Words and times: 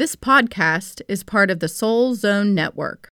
This 0.00 0.16
podcast 0.16 1.02
is 1.08 1.22
part 1.22 1.50
of 1.50 1.60
the 1.60 1.68
Soul 1.68 2.14
Zone 2.14 2.54
Network. 2.54 3.10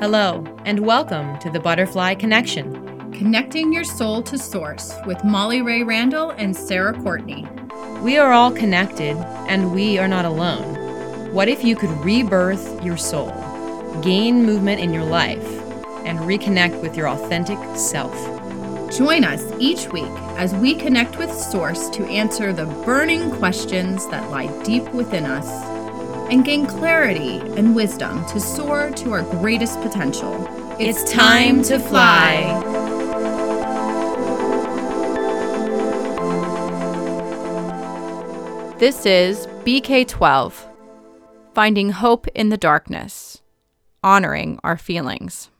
Hello, 0.00 0.42
and 0.64 0.80
welcome 0.80 1.38
to 1.40 1.50
the 1.50 1.60
Butterfly 1.62 2.14
Kinection. 2.14 3.12
Connecting 3.18 3.70
your 3.70 3.84
soul 3.84 4.22
to 4.22 4.38
source 4.38 4.94
with 5.04 5.22
Molly 5.22 5.60
Ray 5.60 5.82
Randall 5.82 6.30
and 6.30 6.56
Sara 6.56 6.98
Courtney. 7.02 7.46
We 8.00 8.16
are 8.16 8.32
all 8.32 8.50
connected, 8.50 9.14
and 9.46 9.74
we 9.74 9.98
are 9.98 10.08
not 10.08 10.24
alone. 10.24 11.34
What 11.34 11.48
if 11.48 11.62
you 11.62 11.76
could 11.76 11.90
rebirth 12.02 12.82
your 12.82 12.96
soul, 12.96 13.30
gain 14.00 14.46
movement 14.46 14.80
in 14.80 14.94
your 14.94 15.04
life, 15.04 15.63
and 16.04 16.18
reconnect 16.20 16.80
with 16.80 16.96
your 16.96 17.08
authentic 17.08 17.58
self. 17.76 18.14
Join 18.96 19.24
us 19.24 19.42
each 19.58 19.88
week 19.88 20.04
as 20.36 20.54
we 20.54 20.74
connect 20.74 21.18
with 21.18 21.32
Source 21.32 21.88
to 21.90 22.04
answer 22.04 22.52
the 22.52 22.66
burning 22.84 23.30
questions 23.32 24.06
that 24.08 24.30
lie 24.30 24.46
deep 24.62 24.88
within 24.92 25.24
us 25.24 25.48
and 26.30 26.44
gain 26.44 26.66
clarity 26.66 27.38
and 27.56 27.74
wisdom 27.74 28.24
to 28.26 28.40
soar 28.40 28.90
to 28.92 29.12
our 29.12 29.22
greatest 29.22 29.80
potential. 29.80 30.34
It's, 30.78 31.10
time 31.12 31.62
to 31.64 31.78
fly. 31.78 32.60
This 38.78 39.06
is 39.06 39.46
BK12 39.64 40.52
Finding 41.54 41.90
Hope 41.90 42.26
in 42.34 42.48
the 42.48 42.56
Darkness, 42.56 43.40
Honoring 44.02 44.58
Our 44.64 44.76
Feelings. 44.76 45.50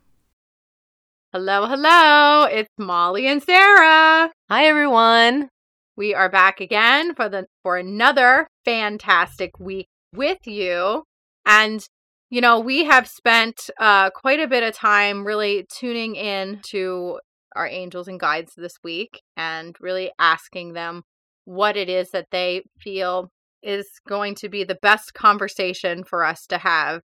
Hello, 1.36 1.66
hello. 1.66 2.44
It's 2.44 2.70
Molly 2.78 3.26
and 3.26 3.42
Sara. 3.42 4.30
Hi 4.48 4.66
everyone. 4.66 5.48
We 5.96 6.14
are 6.14 6.28
back 6.28 6.60
again 6.60 7.12
for 7.16 7.28
the 7.28 7.48
for 7.64 7.76
another 7.76 8.46
fantastic 8.64 9.58
week 9.58 9.88
with 10.14 10.46
you. 10.46 11.02
And 11.44 11.84
you 12.30 12.40
know, 12.40 12.60
we 12.60 12.84
have 12.84 13.08
spent 13.08 13.68
uh 13.80 14.10
quite 14.10 14.38
a 14.38 14.46
bit 14.46 14.62
of 14.62 14.76
time 14.76 15.26
really 15.26 15.66
tuning 15.68 16.14
in 16.14 16.60
to 16.70 17.18
our 17.56 17.66
angels 17.66 18.06
and 18.06 18.20
guides 18.20 18.52
this 18.56 18.76
week 18.84 19.20
and 19.36 19.74
really 19.80 20.12
asking 20.20 20.74
them 20.74 21.02
what 21.46 21.76
it 21.76 21.88
is 21.88 22.10
that 22.12 22.28
they 22.30 22.62
feel 22.78 23.28
is 23.60 23.88
going 24.06 24.36
to 24.36 24.48
be 24.48 24.62
the 24.62 24.78
best 24.80 25.14
conversation 25.14 26.04
for 26.04 26.24
us 26.24 26.46
to 26.46 26.58
have 26.58 27.00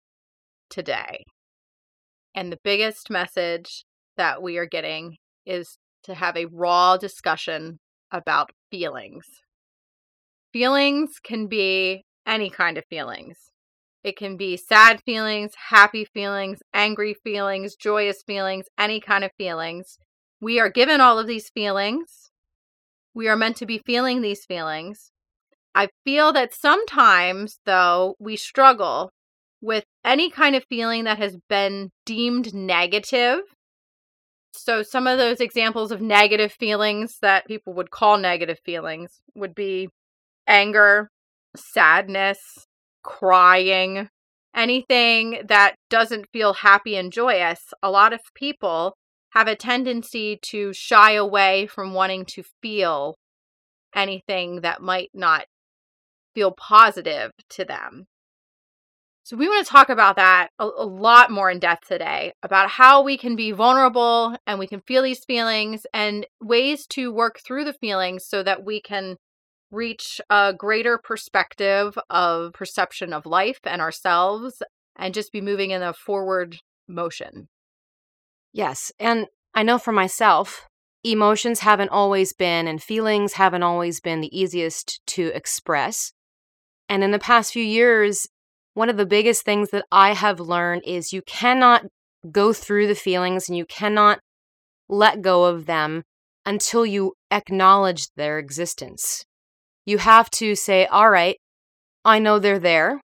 today. 0.72 1.26
And 2.34 2.52
the 2.52 2.60
biggest 2.64 3.12
message 3.12 3.86
that 4.18 4.42
we 4.42 4.58
are 4.58 4.66
getting 4.66 5.18
is 5.46 5.78
to 6.04 6.14
have 6.14 6.38
a 6.38 6.46
raw 6.46 6.98
discussion 6.98 7.80
about 8.12 8.52
feelings. 8.72 9.26
Feelings 10.54 11.20
can 11.24 11.48
be 11.48 12.04
any 12.26 12.50
kind 12.50 12.78
of 12.78 12.86
feelings. 12.90 13.38
It 14.04 14.16
can 14.16 14.38
be 14.38 14.56
sad 14.56 15.02
feelings, 15.04 15.54
happy 15.70 16.06
feelings, 16.06 16.60
angry 16.74 17.16
feelings, 17.24 17.76
joyous 17.76 18.22
feelings, 18.26 18.66
any 18.78 19.00
kind 19.00 19.24
of 19.24 19.32
feelings. 19.38 19.98
We 20.40 20.60
are 20.60 20.70
given 20.70 21.02
all 21.02 21.18
of 21.18 21.28
these 21.28 21.50
feelings. 21.50 22.30
We 23.16 23.28
are 23.28 23.36
meant 23.36 23.58
to 23.58 23.66
be 23.66 23.82
feeling 23.86 24.22
these 24.22 24.46
feelings. 24.46 25.12
I 25.74 25.90
feel 26.06 26.32
that 26.34 26.54
sometimes, 26.54 27.60
though, 27.66 28.16
we 28.20 28.36
struggle 28.36 29.12
with 29.60 29.86
any 30.04 30.30
kind 30.30 30.56
of 30.56 30.64
feeling 30.70 31.06
that 31.06 31.18
has 31.18 31.38
been 31.50 31.90
deemed 32.06 32.54
negative 32.54 33.40
so, 34.58 34.84
some 34.84 35.08
of 35.08 35.18
those 35.18 35.40
examples 35.40 35.92
of 35.92 36.02
negative 36.02 36.52
feelings 36.52 37.18
that 37.22 37.48
people 37.48 37.74
would 37.74 37.92
call 37.92 38.18
negative 38.18 38.60
feelings 38.64 39.22
would 39.36 39.56
be 39.56 39.90
anger, 40.48 41.10
sadness, 41.56 42.40
crying, 43.04 44.10
anything 44.56 45.42
that 45.48 45.76
doesn't 45.90 46.28
feel 46.32 46.54
happy 46.54 46.96
and 46.96 47.12
joyous. 47.12 47.74
A 47.84 47.90
lot 47.90 48.14
of 48.14 48.22
people 48.34 48.96
have 49.32 49.48
a 49.48 49.56
tendency 49.56 50.40
to 50.42 50.74
shy 50.74 51.14
away 51.14 51.68
from 51.68 51.94
wanting 51.94 52.26
to 52.26 52.44
feel 52.62 53.16
anything 53.94 54.62
that 54.62 54.82
might 54.82 55.10
not 55.14 55.46
feel 56.34 56.52
positive 56.52 57.32
to 57.50 57.66
them. 57.66 58.06
So, 59.26 59.36
we 59.36 59.48
want 59.48 59.66
to 59.66 59.72
talk 59.72 59.90
about 59.90 60.18
that 60.18 60.50
a, 60.60 60.66
a, 60.66 60.86
lot 60.86 61.32
more 61.32 61.50
in 61.50 61.58
depth 61.58 61.88
today 61.88 62.34
about 62.44 62.70
how 62.70 63.02
we 63.02 63.18
can 63.18 63.36
be 63.36 63.52
vulnerable 63.52 64.36
and 64.46 64.60
we 64.60 64.68
can 64.68 64.82
feel 64.82 65.02
these 65.02 65.26
feelings 65.26 65.88
and 65.96 66.28
ways 66.40 66.86
to 66.90 67.12
work 67.12 67.40
through 67.40 67.64
the 67.64 67.74
feelings 67.74 68.24
so 68.24 68.44
that 68.44 68.64
we 68.64 68.80
can 68.80 69.16
reach 69.72 70.22
a 70.30 70.54
greater 70.56 71.00
perspective 71.00 71.98
of 72.08 72.54
perception 72.54 73.14
of 73.14 73.26
life 73.26 73.62
and 73.64 73.82
ourselves 73.82 74.62
and 74.96 75.16
just 75.16 75.32
be 75.32 75.42
moving 75.42 75.72
in 75.72 75.82
a 75.82 75.92
forward 75.92 76.60
motion. 76.88 77.48
Yes. 78.54 78.92
And 79.00 79.26
I 79.56 79.64
know 79.64 79.80
for 79.80 79.92
myself, 79.92 80.68
emotions 81.04 81.62
haven't 81.62 81.90
always 81.90 82.32
been 82.32 82.68
and 82.68 82.80
feelings 82.80 83.34
haven't 83.34 83.64
always 83.64 84.00
been 84.00 84.22
the 84.22 84.40
easiest 84.40 85.04
to 85.08 85.32
express. 85.34 86.14
And 86.88 87.04
in 87.04 87.10
the 87.10 87.18
past 87.18 87.54
few 87.54 87.64
years, 87.64 88.28
one 88.76 88.90
of 88.90 88.98
the 88.98 89.06
biggest 89.06 89.44
things 89.44 89.70
that 89.70 89.86
I 89.92 90.14
have 90.14 90.40
learned 90.40 90.84
is 90.86 91.14
you 91.14 91.22
cannot 91.22 91.86
go 92.30 92.52
through 92.54 92.88
the 92.88 92.96
feelings 92.96 93.48
and 93.48 93.58
you 93.58 93.66
cannot 93.66 94.20
let 94.90 95.22
go 95.22 95.46
of 95.46 95.66
them 95.66 96.04
until 96.46 96.86
you 96.86 97.14
acknowledge 97.32 98.10
their 98.18 98.38
existence. 98.38 99.26
You 99.86 99.98
have 100.00 100.30
to 100.32 100.56
say, 100.56 100.86
all 100.88 101.10
right, 101.10 101.38
I 102.04 102.20
know 102.20 102.38
they're 102.38 102.60
there. 102.60 103.00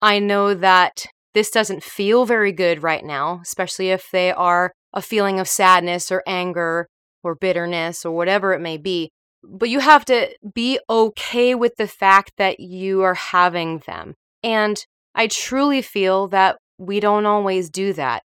I 0.00 0.18
know 0.18 0.54
that 0.54 1.04
this 1.34 1.50
doesn't 1.50 1.82
feel 1.82 2.24
very 2.24 2.52
good 2.52 2.82
right 2.82 3.04
now, 3.04 3.40
especially 3.42 3.90
if 3.90 4.10
they 4.10 4.32
are 4.32 4.72
a 4.94 5.02
feeling 5.02 5.38
of 5.38 5.48
sadness 5.48 6.10
or 6.10 6.22
anger 6.26 6.88
or 7.22 7.34
bitterness 7.34 8.04
or 8.04 8.12
whatever 8.12 8.54
it 8.54 8.60
may 8.60 8.78
be. 8.78 9.10
But 9.42 9.68
you 9.68 9.80
have 9.80 10.06
to 10.06 10.34
be 10.54 10.78
okay 10.88 11.54
with 11.54 11.76
the 11.76 11.88
fact 11.88 12.32
that 12.38 12.60
you 12.60 13.02
are 13.02 13.14
having 13.14 13.82
them. 13.86 14.14
And 14.44 14.84
I 15.14 15.26
truly 15.26 15.80
feel 15.80 16.28
that 16.28 16.58
we 16.78 17.00
don't 17.00 17.24
always 17.24 17.70
do 17.70 17.94
that. 17.94 18.22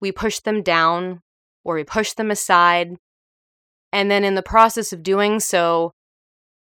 We 0.00 0.10
push 0.10 0.40
them 0.40 0.62
down 0.62 1.20
or 1.64 1.76
we 1.76 1.84
push 1.84 2.12
them 2.12 2.30
aside. 2.30 2.96
And 3.92 4.10
then 4.10 4.24
in 4.24 4.34
the 4.34 4.42
process 4.42 4.92
of 4.92 5.04
doing 5.04 5.38
so, 5.38 5.92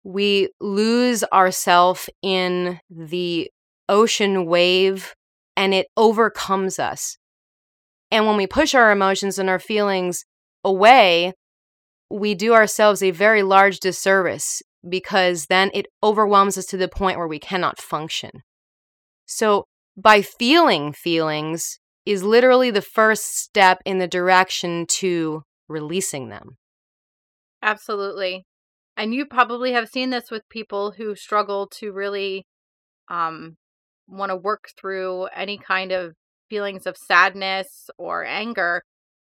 we 0.03 0.49
lose 0.59 1.23
ourselves 1.31 2.09
in 2.21 2.79
the 2.89 3.49
ocean 3.87 4.45
wave 4.45 5.13
and 5.55 5.73
it 5.73 5.87
overcomes 5.95 6.77
us. 6.77 7.17
And 8.09 8.25
when 8.25 8.35
we 8.35 8.45
push 8.45 8.75
our 8.75 8.91
emotions 8.91 9.39
and 9.39 9.49
our 9.49 9.59
feelings 9.59 10.25
away, 10.65 11.33
we 12.09 12.35
do 12.35 12.53
ourselves 12.53 13.01
a 13.01 13.11
very 13.11 13.41
large 13.41 13.79
disservice 13.79 14.61
because 14.87 15.45
then 15.45 15.71
it 15.73 15.85
overwhelms 16.03 16.57
us 16.57 16.65
to 16.65 16.77
the 16.77 16.89
point 16.89 17.17
where 17.17 17.27
we 17.27 17.39
cannot 17.39 17.79
function. 17.79 18.43
So, 19.33 19.63
by 19.95 20.21
feeling 20.21 20.91
feelings 20.91 21.79
is 22.05 22.21
literally 22.21 22.69
the 22.69 22.81
first 22.81 23.37
step 23.37 23.81
in 23.85 23.97
the 23.97 24.07
direction 24.07 24.85
to 24.87 25.43
releasing 25.69 26.27
them. 26.27 26.57
Absolutely. 27.63 28.43
And 28.97 29.13
you 29.13 29.25
probably 29.25 29.71
have 29.71 29.87
seen 29.87 30.09
this 30.09 30.29
with 30.29 30.41
people 30.49 30.91
who 30.97 31.15
struggle 31.15 31.67
to 31.75 31.93
really 31.93 32.45
um, 33.07 33.55
want 34.05 34.31
to 34.31 34.35
work 34.35 34.65
through 34.77 35.27
any 35.33 35.57
kind 35.57 35.93
of 35.93 36.13
feelings 36.49 36.85
of 36.85 36.97
sadness 36.97 37.89
or 37.97 38.25
anger. 38.25 38.81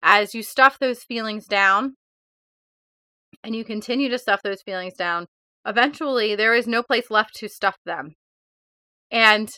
As 0.01 0.33
you 0.33 0.41
stuff 0.41 0.79
those 0.79 1.03
feelings 1.03 1.45
down 1.45 1.93
and 3.43 3.55
you 3.55 3.63
continue 3.63 4.09
to 4.09 4.17
stuff 4.17 4.41
those 4.41 4.63
feelings 4.63 4.95
down, 4.95 5.27
eventually 5.63 6.35
there 6.35 6.55
is 6.55 6.65
no 6.65 6.81
place 6.81 7.11
left 7.11 7.35
to 7.35 7.47
stuff 7.47 7.77
them. 7.85 8.15
And 9.11 9.51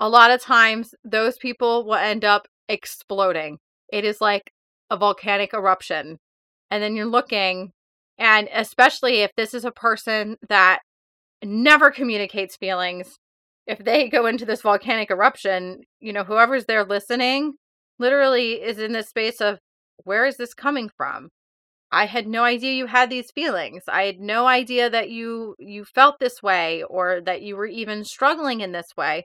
a 0.00 0.08
lot 0.08 0.30
of 0.30 0.40
times 0.40 0.94
those 1.04 1.36
people 1.36 1.84
will 1.84 1.94
end 1.94 2.24
up 2.24 2.48
exploding. 2.68 3.58
It 3.92 4.04
is 4.04 4.20
like 4.20 4.50
a 4.88 4.96
volcanic 4.96 5.52
eruption. 5.52 6.18
And 6.70 6.82
then 6.82 6.96
you're 6.96 7.06
looking, 7.06 7.72
and 8.18 8.48
especially 8.52 9.20
if 9.20 9.30
this 9.36 9.52
is 9.52 9.64
a 9.64 9.70
person 9.70 10.36
that 10.48 10.80
never 11.44 11.90
communicates 11.90 12.56
feelings, 12.56 13.16
if 13.66 13.78
they 13.78 14.08
go 14.08 14.26
into 14.26 14.46
this 14.46 14.62
volcanic 14.62 15.10
eruption, 15.10 15.82
you 16.00 16.12
know, 16.12 16.24
whoever's 16.24 16.64
there 16.64 16.84
listening 16.84 17.54
literally 17.98 18.54
is 18.54 18.78
in 18.78 18.92
this 18.92 19.08
space 19.08 19.40
of 19.40 19.58
where 20.04 20.24
is 20.24 20.38
this 20.38 20.54
coming 20.54 20.90
from? 20.96 21.28
I 21.92 22.06
had 22.06 22.26
no 22.26 22.44
idea 22.44 22.72
you 22.72 22.86
had 22.86 23.10
these 23.10 23.30
feelings. 23.32 23.82
I 23.88 24.04
had 24.04 24.20
no 24.20 24.46
idea 24.46 24.88
that 24.88 25.10
you 25.10 25.56
you 25.58 25.84
felt 25.84 26.20
this 26.20 26.42
way 26.42 26.84
or 26.84 27.20
that 27.26 27.42
you 27.42 27.56
were 27.56 27.66
even 27.66 28.04
struggling 28.04 28.60
in 28.60 28.72
this 28.72 28.96
way 28.96 29.24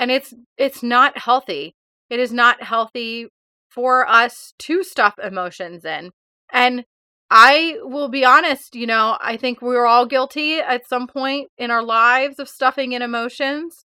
and 0.00 0.10
it's 0.10 0.34
it's 0.56 0.82
not 0.82 1.16
healthy 1.18 1.74
it 2.10 2.18
is 2.18 2.32
not 2.32 2.62
healthy 2.62 3.28
for 3.68 4.06
us 4.08 4.52
to 4.58 4.82
stuff 4.82 5.14
emotions 5.22 5.84
in. 5.84 6.10
And 6.52 6.84
I 7.30 7.76
will 7.82 8.08
be 8.08 8.24
honest, 8.24 8.74
you 8.74 8.86
know, 8.86 9.16
I 9.20 9.36
think 9.36 9.62
we 9.62 9.76
are 9.76 9.86
all 9.86 10.04
guilty 10.04 10.58
at 10.58 10.88
some 10.88 11.06
point 11.06 11.48
in 11.56 11.70
our 11.70 11.82
lives 11.82 12.40
of 12.40 12.48
stuffing 12.48 12.92
in 12.92 13.02
emotions. 13.02 13.84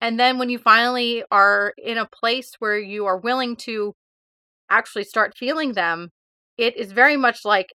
And 0.00 0.18
then 0.18 0.38
when 0.38 0.50
you 0.50 0.58
finally 0.58 1.22
are 1.30 1.72
in 1.78 1.96
a 1.96 2.08
place 2.08 2.54
where 2.58 2.76
you 2.76 3.06
are 3.06 3.16
willing 3.16 3.54
to 3.58 3.94
actually 4.68 5.04
start 5.04 5.36
feeling 5.36 5.74
them, 5.74 6.10
it 6.58 6.76
is 6.76 6.90
very 6.90 7.16
much 7.16 7.44
like 7.44 7.72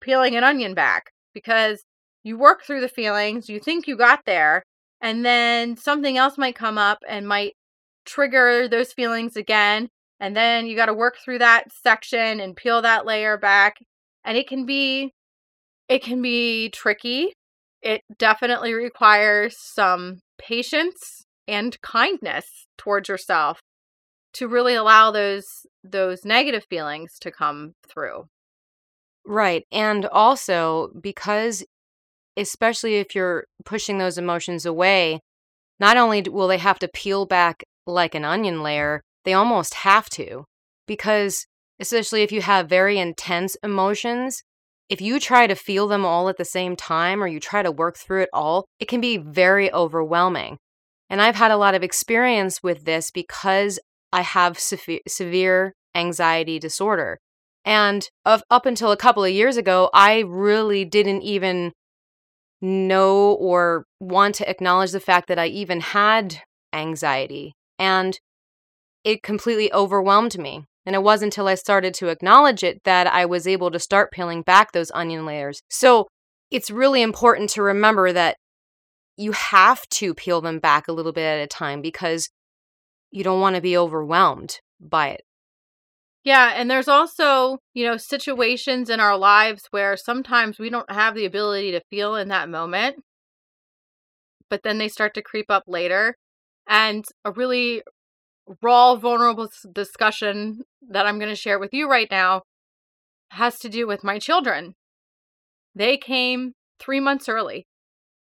peeling 0.00 0.34
an 0.34 0.44
onion 0.44 0.72
back 0.72 1.10
because 1.34 1.84
you 2.24 2.38
work 2.38 2.62
through 2.64 2.80
the 2.80 2.88
feelings, 2.88 3.50
you 3.50 3.60
think 3.60 3.86
you 3.86 3.96
got 3.96 4.20
there, 4.24 4.62
and 5.06 5.24
then 5.24 5.76
something 5.76 6.16
else 6.16 6.36
might 6.36 6.56
come 6.56 6.78
up 6.78 6.98
and 7.08 7.28
might 7.28 7.52
trigger 8.04 8.66
those 8.66 8.92
feelings 8.92 9.36
again. 9.36 9.88
And 10.18 10.34
then 10.34 10.66
you 10.66 10.74
got 10.74 10.86
to 10.86 10.94
work 10.94 11.14
through 11.24 11.38
that 11.38 11.70
section 11.70 12.40
and 12.40 12.56
peel 12.56 12.82
that 12.82 13.06
layer 13.06 13.38
back. 13.38 13.76
And 14.24 14.36
it 14.36 14.48
can 14.48 14.66
be 14.66 15.12
it 15.88 16.02
can 16.02 16.20
be 16.20 16.70
tricky. 16.70 17.32
It 17.82 18.00
definitely 18.18 18.74
requires 18.74 19.54
some 19.56 20.18
patience 20.38 21.24
and 21.46 21.80
kindness 21.82 22.66
towards 22.76 23.08
yourself 23.08 23.60
to 24.32 24.48
really 24.48 24.74
allow 24.74 25.12
those 25.12 25.46
those 25.84 26.24
negative 26.24 26.64
feelings 26.68 27.12
to 27.20 27.30
come 27.30 27.74
through. 27.88 28.24
Right. 29.24 29.62
And 29.70 30.04
also 30.06 30.90
because 31.00 31.64
especially 32.36 32.96
if 32.96 33.14
you're 33.14 33.44
pushing 33.64 33.98
those 33.98 34.18
emotions 34.18 34.66
away, 34.66 35.20
not 35.80 35.96
only 35.96 36.22
will 36.22 36.48
they 36.48 36.58
have 36.58 36.78
to 36.80 36.88
peel 36.88 37.26
back 37.26 37.64
like 37.86 38.14
an 38.14 38.24
onion 38.24 38.62
layer, 38.62 39.02
they 39.24 39.32
almost 39.32 39.74
have 39.74 40.08
to. 40.10 40.44
Because, 40.86 41.46
especially 41.80 42.22
if 42.22 42.32
you 42.32 42.42
have 42.42 42.68
very 42.68 42.98
intense 42.98 43.56
emotions, 43.62 44.42
if 44.88 45.00
you 45.00 45.18
try 45.18 45.46
to 45.46 45.54
feel 45.54 45.88
them 45.88 46.04
all 46.04 46.28
at 46.28 46.36
the 46.36 46.44
same 46.44 46.76
time 46.76 47.22
or 47.22 47.26
you 47.26 47.40
try 47.40 47.62
to 47.62 47.72
work 47.72 47.96
through 47.96 48.22
it 48.22 48.28
all, 48.32 48.66
it 48.78 48.86
can 48.86 49.00
be 49.00 49.16
very 49.16 49.72
overwhelming. 49.72 50.58
And 51.10 51.20
I've 51.20 51.36
had 51.36 51.50
a 51.50 51.56
lot 51.56 51.74
of 51.74 51.82
experience 51.82 52.62
with 52.62 52.84
this 52.84 53.10
because 53.10 53.78
I 54.12 54.22
have 54.22 54.58
severe, 54.58 55.00
severe 55.08 55.72
anxiety 55.94 56.58
disorder. 56.58 57.18
And 57.64 58.08
of, 58.24 58.42
up 58.48 58.64
until 58.64 58.92
a 58.92 58.96
couple 58.96 59.24
of 59.24 59.32
years 59.32 59.56
ago, 59.56 59.90
I 59.92 60.20
really 60.20 60.84
didn't 60.84 61.22
even 61.22 61.72
know 62.60 63.32
or 63.34 63.84
want 64.00 64.34
to 64.36 64.48
acknowledge 64.48 64.92
the 64.92 65.00
fact 65.00 65.28
that 65.28 65.38
I 65.38 65.46
even 65.46 65.80
had 65.80 66.40
anxiety. 66.72 67.54
And 67.78 68.18
it 69.04 69.22
completely 69.22 69.72
overwhelmed 69.72 70.38
me. 70.38 70.64
And 70.84 70.94
it 70.94 71.02
wasn't 71.02 71.32
until 71.32 71.48
I 71.48 71.56
started 71.56 71.94
to 71.94 72.08
acknowledge 72.08 72.62
it 72.62 72.82
that 72.84 73.06
I 73.08 73.26
was 73.26 73.46
able 73.46 73.70
to 73.72 73.78
start 73.78 74.12
peeling 74.12 74.42
back 74.42 74.72
those 74.72 74.92
onion 74.94 75.26
layers. 75.26 75.60
So 75.68 76.06
it's 76.50 76.70
really 76.70 77.02
important 77.02 77.50
to 77.50 77.62
remember 77.62 78.12
that 78.12 78.36
you 79.16 79.32
have 79.32 79.86
to 79.88 80.14
peel 80.14 80.40
them 80.40 80.58
back 80.60 80.86
a 80.86 80.92
little 80.92 81.12
bit 81.12 81.24
at 81.24 81.42
a 81.42 81.46
time 81.46 81.82
because 81.82 82.28
you 83.10 83.24
don't 83.24 83.40
want 83.40 83.56
to 83.56 83.62
be 83.62 83.76
overwhelmed 83.76 84.60
by 84.80 85.08
it. 85.08 85.22
Yeah, 86.26 86.54
and 86.56 86.68
there's 86.68 86.88
also, 86.88 87.58
you 87.72 87.86
know, 87.86 87.96
situations 87.96 88.90
in 88.90 88.98
our 88.98 89.16
lives 89.16 89.62
where 89.70 89.96
sometimes 89.96 90.58
we 90.58 90.70
don't 90.70 90.90
have 90.90 91.14
the 91.14 91.24
ability 91.24 91.70
to 91.70 91.80
feel 91.88 92.16
in 92.16 92.26
that 92.30 92.48
moment, 92.48 92.96
but 94.50 94.64
then 94.64 94.78
they 94.78 94.88
start 94.88 95.14
to 95.14 95.22
creep 95.22 95.46
up 95.48 95.62
later. 95.68 96.16
And 96.68 97.04
a 97.24 97.30
really 97.30 97.82
raw, 98.60 98.96
vulnerable 98.96 99.48
discussion 99.72 100.62
that 100.90 101.06
I'm 101.06 101.20
going 101.20 101.30
to 101.30 101.36
share 101.36 101.60
with 101.60 101.72
you 101.72 101.88
right 101.88 102.08
now 102.10 102.42
has 103.30 103.60
to 103.60 103.68
do 103.68 103.86
with 103.86 104.02
my 104.02 104.18
children. 104.18 104.74
They 105.76 105.96
came 105.96 106.54
three 106.80 106.98
months 106.98 107.28
early. 107.28 107.68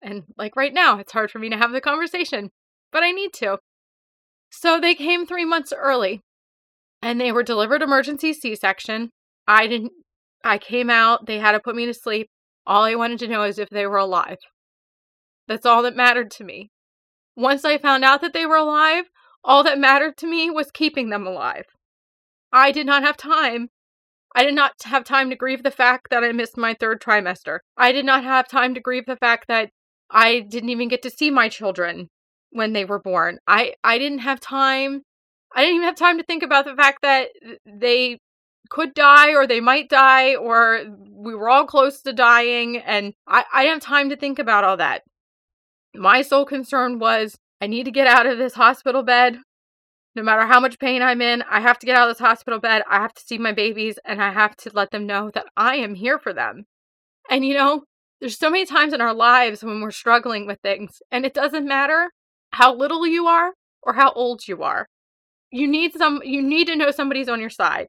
And 0.02 0.24
like 0.38 0.58
right 0.58 0.74
now, 0.74 1.00
it's 1.00 1.14
hard 1.14 1.32
for 1.32 1.40
me 1.40 1.50
to 1.52 1.58
have 1.58 1.72
the 1.72 1.80
conversation, 1.80 2.50
but 2.92 3.02
I 3.02 3.12
need 3.12 3.32
to. 3.36 3.60
So 4.50 4.78
they 4.78 4.94
came 4.94 5.26
three 5.26 5.46
months 5.46 5.72
early 5.72 6.22
and 7.04 7.20
they 7.20 7.34
were 7.34 7.44
delivered 7.44 7.82
emergency 7.82 8.34
C-section. 8.34 9.10
I 9.46 9.68
didn't 9.68 9.92
I 10.44 10.58
came 10.58 10.90
out, 10.90 11.26
they 11.26 11.40
had 11.40 11.52
to 11.52 11.60
put 11.60 11.76
me 11.76 11.86
to 11.86 11.94
sleep. 11.94 12.28
All 12.66 12.84
I 12.84 12.96
wanted 12.96 13.20
to 13.20 13.28
know 13.28 13.44
is 13.44 13.60
if 13.60 13.70
they 13.70 13.86
were 13.86 13.98
alive. 13.98 14.38
That's 15.48 15.66
all 15.66 15.84
that 15.84 15.96
mattered 15.96 16.32
to 16.32 16.44
me. 16.44 16.70
Once 17.36 17.66
I 17.66 17.78
found 17.78 18.04
out 18.04 18.22
that 18.22 18.34
they 18.34 18.46
were 18.46 18.56
alive, 18.56 19.06
all 19.44 19.64
that 19.64 19.80
mattered 19.80 20.18
to 20.18 20.28
me 20.28 20.50
was 20.50 20.72
keeping 20.72 21.10
them 21.10 21.28
alive. 21.28 21.66
I 22.52 22.72
did 22.72 22.86
not 22.86 23.04
have 23.04 23.18
time. 23.18 23.68
I 24.36 24.44
did 24.44 24.56
not 24.56 24.72
have 24.84 25.04
time 25.04 25.30
to 25.30 25.36
grieve 25.36 25.64
the 25.64 25.72
fact 25.72 26.08
that 26.10 26.24
I 26.24 26.32
missed 26.32 26.58
my 26.58 26.74
third 26.74 27.02
trimester. 27.02 27.60
I 27.78 27.92
did 27.92 28.06
not 28.06 28.24
have 28.24 28.48
time 28.48 28.74
to 28.76 28.82
grieve 28.82 29.06
the 29.06 29.18
fact 29.18 29.48
that 29.48 29.70
I 30.10 30.40
didn't 30.40 30.70
even 30.70 30.88
get 30.88 31.02
to 31.04 31.10
see 31.10 31.32
my 31.32 31.50
children 31.50 32.10
when 32.52 32.74
they 32.74 32.86
were 32.86 33.00
born. 33.00 33.40
I 33.48 33.74
I 33.84 33.98
didn't 33.98 34.20
have 34.20 34.40
time 34.40 35.02
I 35.54 35.62
didn't 35.62 35.76
even 35.76 35.88
have 35.88 35.96
time 35.96 36.18
to 36.18 36.24
think 36.24 36.44
about 36.44 36.66
the 36.66 36.76
fact 36.76 37.00
that 37.04 37.30
they 37.66 38.20
could 38.70 38.94
die 38.94 39.34
or 39.36 39.46
they 39.46 39.60
might 39.60 39.90
die 39.90 40.36
or 40.36 40.84
we 41.12 41.36
were 41.36 41.50
all 41.50 41.66
close 41.66 42.02
to 42.02 42.14
dying 42.14 42.78
and 42.78 43.14
I, 43.28 43.46
I 43.54 43.64
didn't 43.64 43.84
have 43.84 43.90
time 43.90 44.10
to 44.10 44.16
think 44.16 44.40
about 44.40 44.64
all 44.64 44.78
that. 44.78 45.04
My 45.94 46.22
sole 46.22 46.46
concern 46.46 46.98
was 46.98 47.38
I 47.62 47.68
need 47.68 47.84
to 47.84 47.92
get 47.92 48.08
out 48.08 48.26
of 48.26 48.38
this 48.38 48.56
hospital 48.56 49.04
bed. 49.04 49.38
No 50.16 50.24
matter 50.24 50.46
how 50.46 50.60
much 50.60 50.80
pain 50.80 51.02
I'm 51.02 51.22
in, 51.22 51.44
I 51.44 51.60
have 51.60 51.78
to 51.80 51.86
get 51.86 51.96
out 51.96 52.10
of 52.10 52.16
this 52.16 52.26
hospital 52.26 52.60
bed. 52.60 52.84
I 52.90 52.98
have 52.98 53.14
to 53.14 53.24
see 53.24 53.38
my 53.38 53.52
babies 53.52 54.00
and 54.06 54.22
I 54.22 54.32
have 54.32 54.56
to 54.58 54.72
let 54.74 54.92
them 54.92 55.06
know 55.06 55.30
that 55.34 55.46
I 55.56 55.76
am 55.76 55.96
here 55.96 56.18
for 56.18 56.34
them. 56.34 56.66
And 57.30 57.46
you 57.46 57.56
know, 57.56 57.84
there's 58.20 58.38
so 58.38 58.50
many 58.50 58.66
times 58.66 58.94
in 58.94 59.02
our 59.02 59.14
lives 59.14 59.64
when 59.64 59.82
we're 59.82 59.92
struggling 59.92 60.48
with 60.48 60.60
things, 60.62 61.02
and 61.12 61.26
it 61.26 61.34
doesn't 61.34 61.68
matter 61.68 62.12
how 62.52 62.74
little 62.74 63.06
you 63.06 63.28
are 63.28 63.54
or 63.82 63.94
how 63.94 64.12
old 64.14 64.48
you 64.48 64.64
are 64.64 64.88
you 65.54 65.68
need 65.68 65.94
some 65.94 66.20
you 66.26 66.42
need 66.42 66.66
to 66.66 66.76
know 66.76 66.90
somebody's 66.90 67.30
on 67.30 67.40
your 67.40 67.52
side. 67.52 67.88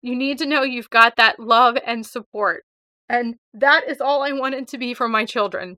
You 0.00 0.14
need 0.14 0.38
to 0.38 0.46
know 0.46 0.62
you've 0.62 0.88
got 0.88 1.16
that 1.16 1.40
love 1.40 1.76
and 1.84 2.06
support. 2.06 2.62
And 3.08 3.34
that 3.52 3.82
is 3.88 4.00
all 4.00 4.22
I 4.22 4.30
wanted 4.30 4.68
to 4.68 4.78
be 4.78 4.94
for 4.94 5.08
my 5.08 5.24
children. 5.24 5.76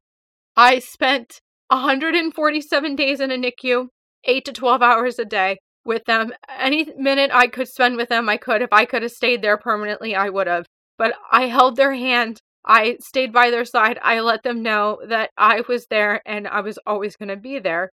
I 0.56 0.78
spent 0.78 1.40
147 1.68 2.94
days 2.94 3.20
in 3.20 3.30
a 3.30 3.36
NICU, 3.36 3.86
8 4.24 4.44
to 4.44 4.52
12 4.52 4.82
hours 4.82 5.18
a 5.18 5.24
day 5.24 5.56
with 5.86 6.04
them. 6.04 6.32
Any 6.58 6.92
minute 6.98 7.30
I 7.32 7.46
could 7.46 7.66
spend 7.66 7.96
with 7.96 8.10
them, 8.10 8.28
I 8.28 8.36
could. 8.36 8.60
If 8.60 8.70
I 8.70 8.84
could 8.84 9.02
have 9.02 9.12
stayed 9.12 9.40
there 9.40 9.56
permanently, 9.56 10.14
I 10.14 10.28
would 10.28 10.46
have. 10.46 10.66
But 10.98 11.14
I 11.30 11.46
held 11.46 11.76
their 11.76 11.94
hand. 11.94 12.40
I 12.66 12.98
stayed 13.00 13.32
by 13.32 13.50
their 13.50 13.64
side. 13.64 13.98
I 14.02 14.20
let 14.20 14.42
them 14.42 14.62
know 14.62 15.00
that 15.08 15.30
I 15.38 15.62
was 15.66 15.86
there 15.88 16.20
and 16.26 16.46
I 16.46 16.60
was 16.60 16.78
always 16.86 17.16
going 17.16 17.30
to 17.30 17.36
be 17.36 17.58
there. 17.58 17.90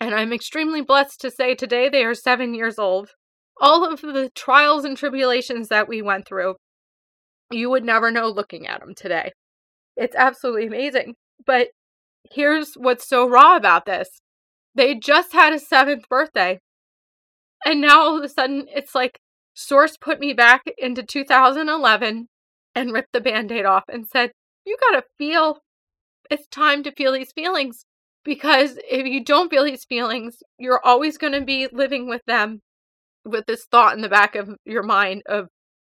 And 0.00 0.14
I'm 0.14 0.32
extremely 0.32 0.82
blessed 0.82 1.20
to 1.22 1.30
say 1.30 1.54
today 1.54 1.88
they 1.88 2.04
are 2.04 2.14
seven 2.14 2.54
years 2.54 2.78
old. 2.78 3.10
All 3.60 3.90
of 3.90 4.02
the 4.02 4.30
trials 4.34 4.84
and 4.84 4.96
tribulations 4.96 5.68
that 5.68 5.88
we 5.88 6.02
went 6.02 6.26
through, 6.28 6.56
you 7.50 7.70
would 7.70 7.84
never 7.84 8.10
know 8.10 8.28
looking 8.28 8.66
at 8.66 8.80
them 8.80 8.94
today. 8.94 9.32
It's 9.96 10.14
absolutely 10.14 10.66
amazing. 10.66 11.14
But 11.46 11.68
here's 12.30 12.74
what's 12.74 13.08
so 13.08 13.28
raw 13.28 13.56
about 13.56 13.86
this 13.86 14.08
they 14.74 14.94
just 14.94 15.32
had 15.32 15.54
a 15.54 15.58
seventh 15.58 16.08
birthday. 16.08 16.60
And 17.64 17.80
now 17.80 18.00
all 18.00 18.18
of 18.18 18.22
a 18.22 18.28
sudden, 18.28 18.66
it's 18.68 18.94
like 18.94 19.18
Source 19.54 19.96
put 19.96 20.20
me 20.20 20.34
back 20.34 20.62
into 20.76 21.02
2011 21.02 22.28
and 22.74 22.92
ripped 22.92 23.12
the 23.14 23.22
band 23.22 23.50
aid 23.50 23.64
off 23.64 23.84
and 23.88 24.06
said, 24.06 24.32
You 24.66 24.76
gotta 24.78 25.04
feel. 25.16 25.60
It's 26.30 26.46
time 26.48 26.82
to 26.82 26.92
feel 26.92 27.12
these 27.12 27.32
feelings. 27.32 27.86
Because 28.26 28.76
if 28.90 29.06
you 29.06 29.22
don't 29.22 29.50
feel 29.50 29.64
these 29.64 29.84
feelings, 29.84 30.42
you're 30.58 30.84
always 30.84 31.16
going 31.16 31.32
to 31.32 31.40
be 31.40 31.68
living 31.72 32.08
with 32.08 32.22
them 32.26 32.60
with 33.24 33.46
this 33.46 33.66
thought 33.70 33.94
in 33.94 34.02
the 34.02 34.08
back 34.08 34.34
of 34.34 34.50
your 34.64 34.82
mind 34.82 35.22
of 35.26 35.46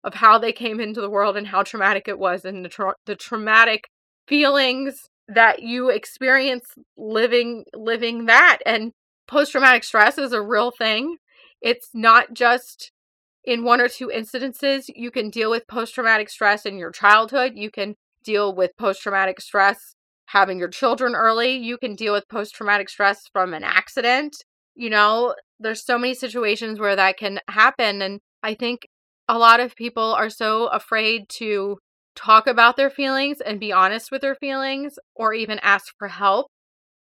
of 0.03 0.13
how 0.13 0.37
they 0.37 0.53
came 0.53 0.79
into 0.79 1.01
the 1.01 1.09
world 1.09 1.35
and 1.35 1.47
how 1.47 1.63
traumatic 1.63 2.07
it 2.07 2.17
was 2.17 2.45
and 2.45 2.63
the 2.63 2.69
tra- 2.69 2.95
the 3.05 3.15
traumatic 3.15 3.89
feelings 4.27 5.09
that 5.27 5.61
you 5.63 5.89
experience 5.89 6.75
living 6.95 7.65
living 7.73 8.27
that 8.27 8.59
and 8.65 8.91
post 9.27 9.51
traumatic 9.51 9.83
stress 9.83 10.19
is 10.19 10.31
a 10.31 10.41
real 10.41 10.69
thing. 10.69 11.17
It's 11.61 11.89
not 11.95 12.35
just 12.35 12.91
in 13.43 13.63
one 13.63 13.81
or 13.81 13.89
two 13.89 14.11
incidences 14.15 14.85
you 14.95 15.09
can 15.09 15.31
deal 15.31 15.49
with 15.49 15.67
post 15.67 15.95
traumatic 15.95 16.29
stress 16.29 16.63
in 16.63 16.77
your 16.77 16.91
childhood. 16.91 17.53
You 17.55 17.71
can 17.71 17.95
deal 18.23 18.55
with 18.55 18.77
post 18.77 19.01
traumatic 19.01 19.41
stress 19.41 19.95
having 20.29 20.59
your 20.59 20.69
children 20.69 21.15
early. 21.15 21.57
You 21.57 21.77
can 21.77 21.95
deal 21.95 22.13
with 22.13 22.29
post 22.29 22.53
traumatic 22.53 22.89
stress 22.89 23.23
from 23.33 23.53
an 23.53 23.63
accident. 23.63 24.35
You 24.75 24.89
know, 24.89 25.35
there's 25.59 25.83
so 25.83 25.97
many 25.97 26.13
situations 26.13 26.79
where 26.79 26.95
that 26.95 27.17
can 27.17 27.39
happen. 27.49 28.01
And 28.01 28.19
I 28.43 28.53
think 28.53 28.87
a 29.27 29.37
lot 29.37 29.59
of 29.59 29.75
people 29.75 30.13
are 30.13 30.29
so 30.29 30.67
afraid 30.67 31.29
to 31.37 31.77
talk 32.15 32.45
about 32.47 32.77
their 32.77 32.89
feelings 32.91 33.41
and 33.41 33.59
be 33.59 33.71
honest 33.71 34.11
with 34.11 34.21
their 34.21 34.35
feelings 34.35 34.99
or 35.15 35.33
even 35.33 35.59
ask 35.59 35.93
for 35.97 36.09
help. 36.09 36.47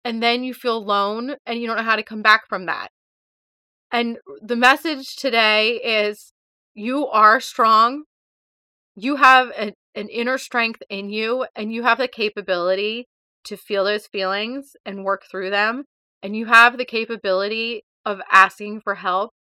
And 0.03 0.21
then 0.21 0.43
you 0.43 0.53
feel 0.53 0.77
alone 0.77 1.35
and 1.45 1.59
you 1.59 1.67
don't 1.67 1.77
know 1.77 1.83
how 1.83 1.95
to 1.95 2.03
come 2.03 2.23
back 2.23 2.47
from 2.49 2.65
that. 2.65 2.89
And 3.91 4.17
the 4.41 4.55
message 4.55 5.15
today 5.15 5.75
is 5.75 6.33
you 6.73 7.07
are 7.07 7.39
strong. 7.39 8.05
You 8.95 9.15
have 9.17 9.49
a, 9.57 9.73
an 9.95 10.09
inner 10.09 10.37
strength 10.37 10.81
in 10.89 11.09
you, 11.09 11.45
and 11.55 11.73
you 11.73 11.83
have 11.83 11.97
the 11.97 12.07
capability 12.07 13.07
to 13.45 13.57
feel 13.57 13.85
those 13.85 14.07
feelings 14.07 14.75
and 14.85 15.03
work 15.03 15.23
through 15.29 15.49
them. 15.49 15.85
And 16.21 16.35
you 16.35 16.45
have 16.45 16.77
the 16.77 16.85
capability 16.85 17.83
of 18.05 18.21
asking 18.31 18.81
for 18.81 18.95
help. 18.95 19.31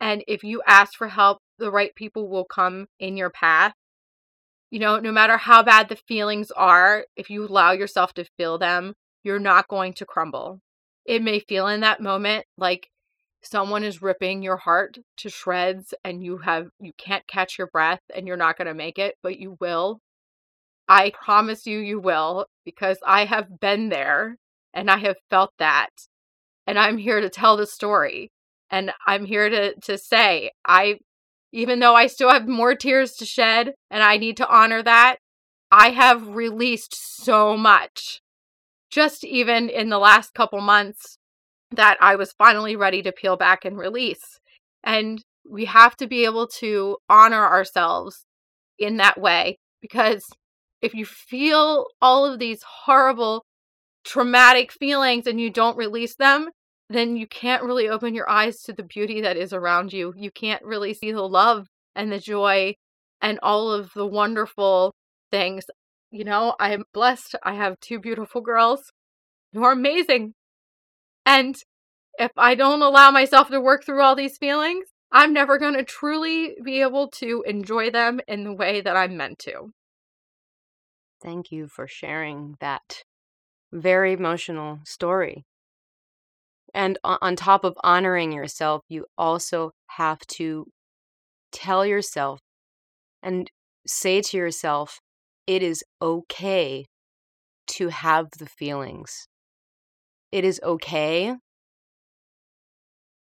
And 0.00 0.24
if 0.26 0.42
you 0.42 0.62
ask 0.66 0.94
for 0.94 1.08
help, 1.08 1.38
the 1.58 1.70
right 1.70 1.94
people 1.94 2.28
will 2.28 2.44
come 2.44 2.86
in 2.98 3.16
your 3.16 3.30
path. 3.30 3.74
You 4.70 4.78
know, 4.78 4.98
no 4.98 5.12
matter 5.12 5.36
how 5.36 5.62
bad 5.62 5.88
the 5.88 5.96
feelings 6.08 6.50
are, 6.50 7.04
if 7.16 7.28
you 7.28 7.46
allow 7.46 7.72
yourself 7.72 8.14
to 8.14 8.24
feel 8.38 8.56
them, 8.56 8.94
you're 9.22 9.38
not 9.38 9.68
going 9.68 9.92
to 9.94 10.06
crumble. 10.06 10.60
It 11.04 11.22
may 11.22 11.40
feel 11.40 11.68
in 11.68 11.80
that 11.80 12.00
moment 12.00 12.46
like 12.56 12.88
someone 13.42 13.84
is 13.84 14.02
ripping 14.02 14.42
your 14.42 14.56
heart 14.56 14.98
to 15.18 15.28
shreds 15.28 15.94
and 16.04 16.24
you 16.24 16.38
have 16.38 16.68
you 16.80 16.92
can't 16.96 17.26
catch 17.26 17.58
your 17.58 17.66
breath 17.66 18.00
and 18.14 18.26
you're 18.26 18.36
not 18.36 18.56
going 18.56 18.68
to 18.68 18.74
make 18.74 18.98
it, 18.98 19.16
but 19.22 19.38
you 19.38 19.56
will. 19.60 20.00
I 20.88 21.10
promise 21.10 21.66
you 21.66 21.78
you 21.78 22.00
will 22.00 22.46
because 22.64 22.98
I 23.06 23.24
have 23.24 23.60
been 23.60 23.88
there 23.88 24.36
and 24.74 24.90
I 24.90 24.98
have 24.98 25.16
felt 25.30 25.52
that. 25.58 25.90
And 26.66 26.78
I'm 26.78 26.98
here 26.98 27.20
to 27.20 27.28
tell 27.28 27.56
the 27.56 27.66
story. 27.66 28.30
And 28.70 28.92
I'm 29.06 29.24
here 29.24 29.48
to 29.48 29.74
to 29.80 29.98
say 29.98 30.52
I 30.66 30.98
even 31.52 31.80
though 31.80 31.94
I 31.94 32.06
still 32.06 32.30
have 32.30 32.48
more 32.48 32.74
tears 32.74 33.14
to 33.16 33.26
shed 33.26 33.74
and 33.90 34.02
I 34.02 34.16
need 34.16 34.38
to 34.38 34.48
honor 34.48 34.82
that, 34.82 35.16
I 35.70 35.90
have 35.90 36.28
released 36.28 36.94
so 36.94 37.56
much. 37.56 38.22
Just 38.90 39.24
even 39.24 39.68
in 39.68 39.90
the 39.90 39.98
last 39.98 40.32
couple 40.34 40.60
months 40.60 41.18
that 41.72 41.96
I 42.00 42.16
was 42.16 42.32
finally 42.32 42.76
ready 42.76 43.02
to 43.02 43.12
peel 43.12 43.36
back 43.36 43.64
and 43.64 43.76
release. 43.76 44.40
And 44.84 45.22
we 45.48 45.64
have 45.66 45.96
to 45.96 46.06
be 46.06 46.24
able 46.24 46.46
to 46.58 46.98
honor 47.08 47.44
ourselves 47.44 48.24
in 48.78 48.96
that 48.98 49.20
way 49.20 49.58
because 49.80 50.24
if 50.80 50.94
you 50.94 51.04
feel 51.04 51.86
all 52.00 52.26
of 52.26 52.38
these 52.38 52.62
horrible, 52.84 53.44
traumatic 54.04 54.72
feelings 54.72 55.26
and 55.26 55.40
you 55.40 55.50
don't 55.50 55.76
release 55.76 56.16
them, 56.16 56.48
then 56.88 57.16
you 57.16 57.26
can't 57.26 57.62
really 57.62 57.88
open 57.88 58.14
your 58.14 58.28
eyes 58.28 58.60
to 58.62 58.72
the 58.72 58.82
beauty 58.82 59.20
that 59.22 59.36
is 59.36 59.52
around 59.52 59.92
you. 59.92 60.12
You 60.16 60.30
can't 60.30 60.62
really 60.64 60.92
see 60.92 61.12
the 61.12 61.22
love 61.22 61.66
and 61.94 62.10
the 62.10 62.18
joy 62.18 62.74
and 63.20 63.38
all 63.42 63.70
of 63.70 63.90
the 63.94 64.06
wonderful 64.06 64.92
things. 65.30 65.64
You 66.10 66.24
know, 66.24 66.54
I 66.60 66.72
am 66.72 66.84
blessed. 66.92 67.36
I 67.42 67.54
have 67.54 67.80
two 67.80 67.98
beautiful 67.98 68.40
girls 68.40 68.92
who 69.52 69.62
are 69.64 69.72
amazing. 69.72 70.34
And 71.24 71.56
if 72.18 72.30
I 72.36 72.54
don't 72.54 72.82
allow 72.82 73.10
myself 73.10 73.48
to 73.48 73.60
work 73.60 73.84
through 73.84 74.02
all 74.02 74.14
these 74.14 74.38
feelings, 74.38 74.86
I'm 75.10 75.32
never 75.32 75.58
going 75.58 75.74
to 75.74 75.84
truly 75.84 76.56
be 76.62 76.80
able 76.80 77.08
to 77.12 77.44
enjoy 77.46 77.90
them 77.90 78.20
in 78.26 78.44
the 78.44 78.54
way 78.54 78.80
that 78.80 78.96
I'm 78.96 79.16
meant 79.16 79.38
to. 79.40 79.72
Thank 81.22 81.52
you 81.52 81.68
for 81.68 81.86
sharing 81.86 82.56
that 82.60 83.04
very 83.72 84.14
emotional 84.14 84.80
story. 84.84 85.44
And 86.74 86.98
on 87.04 87.36
top 87.36 87.64
of 87.64 87.76
honoring 87.84 88.32
yourself, 88.32 88.82
you 88.88 89.04
also 89.18 89.72
have 89.88 90.20
to 90.38 90.66
tell 91.52 91.84
yourself 91.84 92.40
and 93.22 93.50
say 93.86 94.22
to 94.22 94.36
yourself, 94.36 95.00
it 95.46 95.62
is 95.62 95.84
okay 96.00 96.86
to 97.66 97.88
have 97.88 98.28
the 98.38 98.46
feelings. 98.46 99.28
It 100.32 100.44
is 100.44 100.60
okay. 100.62 101.36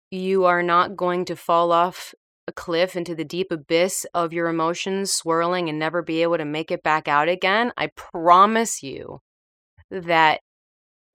You 0.09 0.45
are 0.45 0.63
not 0.63 0.95
going 0.95 1.25
to 1.25 1.35
fall 1.35 1.73
off 1.73 2.13
a 2.47 2.53
cliff 2.53 2.95
into 2.95 3.13
the 3.13 3.25
deep 3.25 3.51
abyss 3.51 4.05
of 4.13 4.33
your 4.33 4.47
emotions 4.47 5.11
swirling 5.11 5.69
and 5.69 5.77
never 5.77 6.01
be 6.01 6.21
able 6.21 6.37
to 6.37 6.45
make 6.45 6.71
it 6.71 6.81
back 6.81 7.07
out 7.07 7.27
again. 7.27 7.71
I 7.77 7.89
promise 7.95 8.81
you 8.81 9.19
that 9.91 10.39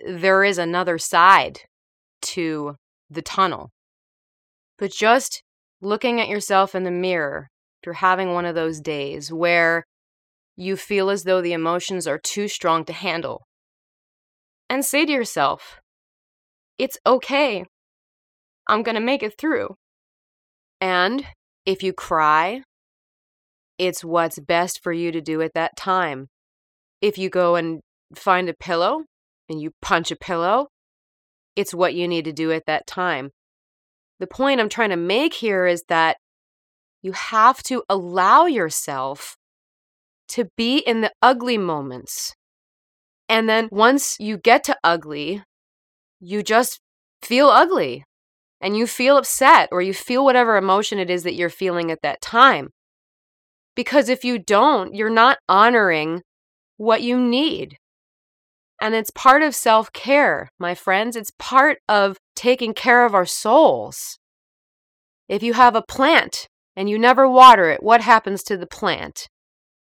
there 0.06 0.44
is 0.44 0.58
another 0.58 0.98
side 0.98 1.60
to 2.22 2.76
the 3.10 3.22
tunnel. 3.22 3.70
But 4.78 4.92
just 4.92 5.42
looking 5.80 6.20
at 6.20 6.28
yourself 6.28 6.74
in 6.74 6.84
the 6.84 6.90
mirror, 6.90 7.48
if 7.80 7.86
you're 7.86 7.94
having 7.94 8.32
one 8.32 8.44
of 8.44 8.54
those 8.54 8.80
days 8.80 9.32
where 9.32 9.84
you 10.56 10.76
feel 10.76 11.08
as 11.08 11.24
though 11.24 11.40
the 11.40 11.52
emotions 11.52 12.06
are 12.06 12.18
too 12.18 12.48
strong 12.48 12.84
to 12.86 12.92
handle, 12.92 13.47
and 14.68 14.84
say 14.84 15.04
to 15.04 15.12
yourself, 15.12 15.80
it's 16.78 16.98
okay. 17.06 17.64
I'm 18.68 18.82
going 18.82 18.94
to 18.94 19.00
make 19.00 19.22
it 19.22 19.38
through. 19.38 19.74
And 20.80 21.24
if 21.66 21.82
you 21.82 21.92
cry, 21.92 22.62
it's 23.78 24.04
what's 24.04 24.38
best 24.38 24.82
for 24.82 24.92
you 24.92 25.12
to 25.12 25.20
do 25.20 25.40
at 25.42 25.54
that 25.54 25.76
time. 25.76 26.28
If 27.00 27.18
you 27.18 27.30
go 27.30 27.56
and 27.56 27.80
find 28.14 28.48
a 28.48 28.54
pillow 28.54 29.04
and 29.48 29.60
you 29.60 29.70
punch 29.80 30.10
a 30.10 30.16
pillow, 30.16 30.68
it's 31.56 31.74
what 31.74 31.94
you 31.94 32.06
need 32.06 32.24
to 32.26 32.32
do 32.32 32.52
at 32.52 32.66
that 32.66 32.86
time. 32.86 33.30
The 34.20 34.26
point 34.26 34.60
I'm 34.60 34.68
trying 34.68 34.90
to 34.90 34.96
make 34.96 35.34
here 35.34 35.66
is 35.66 35.84
that 35.88 36.16
you 37.02 37.12
have 37.12 37.62
to 37.64 37.84
allow 37.88 38.46
yourself 38.46 39.36
to 40.28 40.48
be 40.56 40.78
in 40.78 41.00
the 41.00 41.12
ugly 41.22 41.56
moments. 41.56 42.34
And 43.28 43.48
then 43.48 43.68
once 43.70 44.16
you 44.18 44.38
get 44.38 44.64
to 44.64 44.76
ugly, 44.82 45.42
you 46.20 46.42
just 46.42 46.80
feel 47.22 47.48
ugly 47.48 48.04
and 48.60 48.76
you 48.76 48.86
feel 48.86 49.16
upset 49.16 49.68
or 49.70 49.82
you 49.82 49.94
feel 49.94 50.24
whatever 50.24 50.56
emotion 50.56 50.98
it 50.98 51.10
is 51.10 51.22
that 51.24 51.34
you're 51.34 51.50
feeling 51.50 51.90
at 51.90 52.02
that 52.02 52.20
time. 52.20 52.70
Because 53.76 54.08
if 54.08 54.24
you 54.24 54.38
don't, 54.38 54.94
you're 54.94 55.10
not 55.10 55.38
honoring 55.48 56.22
what 56.76 57.02
you 57.02 57.20
need. 57.20 57.76
And 58.80 58.94
it's 58.94 59.10
part 59.10 59.42
of 59.42 59.54
self 59.54 59.92
care, 59.92 60.48
my 60.58 60.74
friends. 60.74 61.16
It's 61.16 61.32
part 61.38 61.78
of 61.88 62.16
taking 62.34 62.74
care 62.74 63.04
of 63.04 63.14
our 63.14 63.26
souls. 63.26 64.18
If 65.28 65.42
you 65.42 65.52
have 65.54 65.74
a 65.74 65.82
plant 65.82 66.48
and 66.76 66.88
you 66.88 66.98
never 66.98 67.28
water 67.28 67.70
it, 67.70 67.82
what 67.82 68.00
happens 68.00 68.42
to 68.44 68.56
the 68.56 68.66
plant? 68.66 69.28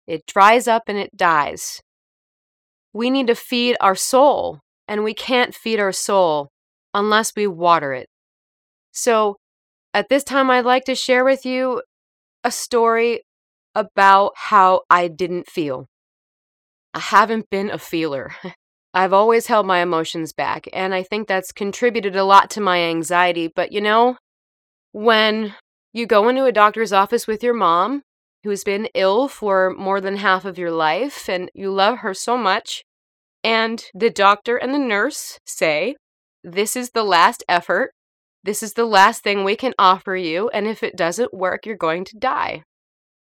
It 0.08 0.26
dries 0.28 0.68
up 0.68 0.84
and 0.88 0.98
it 0.98 1.18
dies. 1.18 1.82
We 2.94 3.10
need 3.10 3.28
to 3.28 3.36
feed 3.36 3.76
our 3.80 3.96
soul, 3.96 4.60
and 4.88 5.04
we 5.04 5.14
can't 5.14 5.56
feed 5.56 5.80
our 5.80 5.92
soul 5.92 6.50
unless 6.94 7.36
we 7.36 7.48
water 7.48 7.94
it. 7.94 8.08
So, 8.92 9.38
at 9.94 10.10
this 10.10 10.24
time, 10.24 10.50
I'd 10.50 10.66
like 10.66 10.86
to 10.86 10.96
share 10.96 11.26
with 11.26 11.46
you 11.46 11.82
a 12.44 12.52
story 12.52 13.22
about 13.76 14.34
how 14.36 14.82
I 14.90 15.08
didn't 15.08 15.48
feel. 15.48 15.88
I 16.94 17.00
haven't 17.00 17.50
been 17.50 17.72
a 17.72 17.78
feeler. 17.78 18.36
I've 18.94 19.14
always 19.14 19.48
held 19.48 19.66
my 19.66 19.80
emotions 19.80 20.34
back, 20.34 20.68
and 20.72 20.94
I 20.94 21.02
think 21.02 21.28
that's 21.28 21.52
contributed 21.52 22.16
a 22.16 22.24
lot 22.24 22.52
to 22.52 22.62
my 22.62 22.80
anxiety. 22.80 23.48
But 23.48 23.72
you 23.72 23.82
know, 23.82 24.18
when 24.92 25.56
you 25.94 26.06
go 26.06 26.30
into 26.30 26.46
a 26.46 26.52
doctor's 26.52 26.94
office 26.94 27.26
with 27.26 27.44
your 27.44 27.56
mom, 27.56 28.04
who's 28.44 28.64
been 28.64 28.88
ill 28.94 29.28
for 29.28 29.74
more 29.78 30.02
than 30.02 30.18
half 30.18 30.46
of 30.46 30.58
your 30.58 30.72
life, 30.72 31.30
and 31.30 31.50
you 31.54 31.72
love 31.72 32.00
her 32.00 32.14
so 32.14 32.38
much, 32.38 32.84
and 33.44 33.86
the 33.94 34.10
doctor 34.10 34.58
and 34.58 34.74
the 34.74 34.80
nurse 34.80 35.40
say, 35.46 35.96
This 36.44 36.76
is 36.76 36.92
the 36.92 37.04
last 37.04 37.44
effort. 37.48 37.92
This 38.44 38.62
is 38.62 38.74
the 38.74 38.86
last 38.86 39.24
thing 39.24 39.44
we 39.44 39.56
can 39.56 39.74
offer 39.80 40.16
you, 40.16 40.50
and 40.50 40.68
if 40.68 40.84
it 40.84 40.98
doesn't 40.98 41.34
work, 41.34 41.66
you're 41.66 41.78
going 41.78 42.04
to 42.06 42.18
die. 42.18 42.64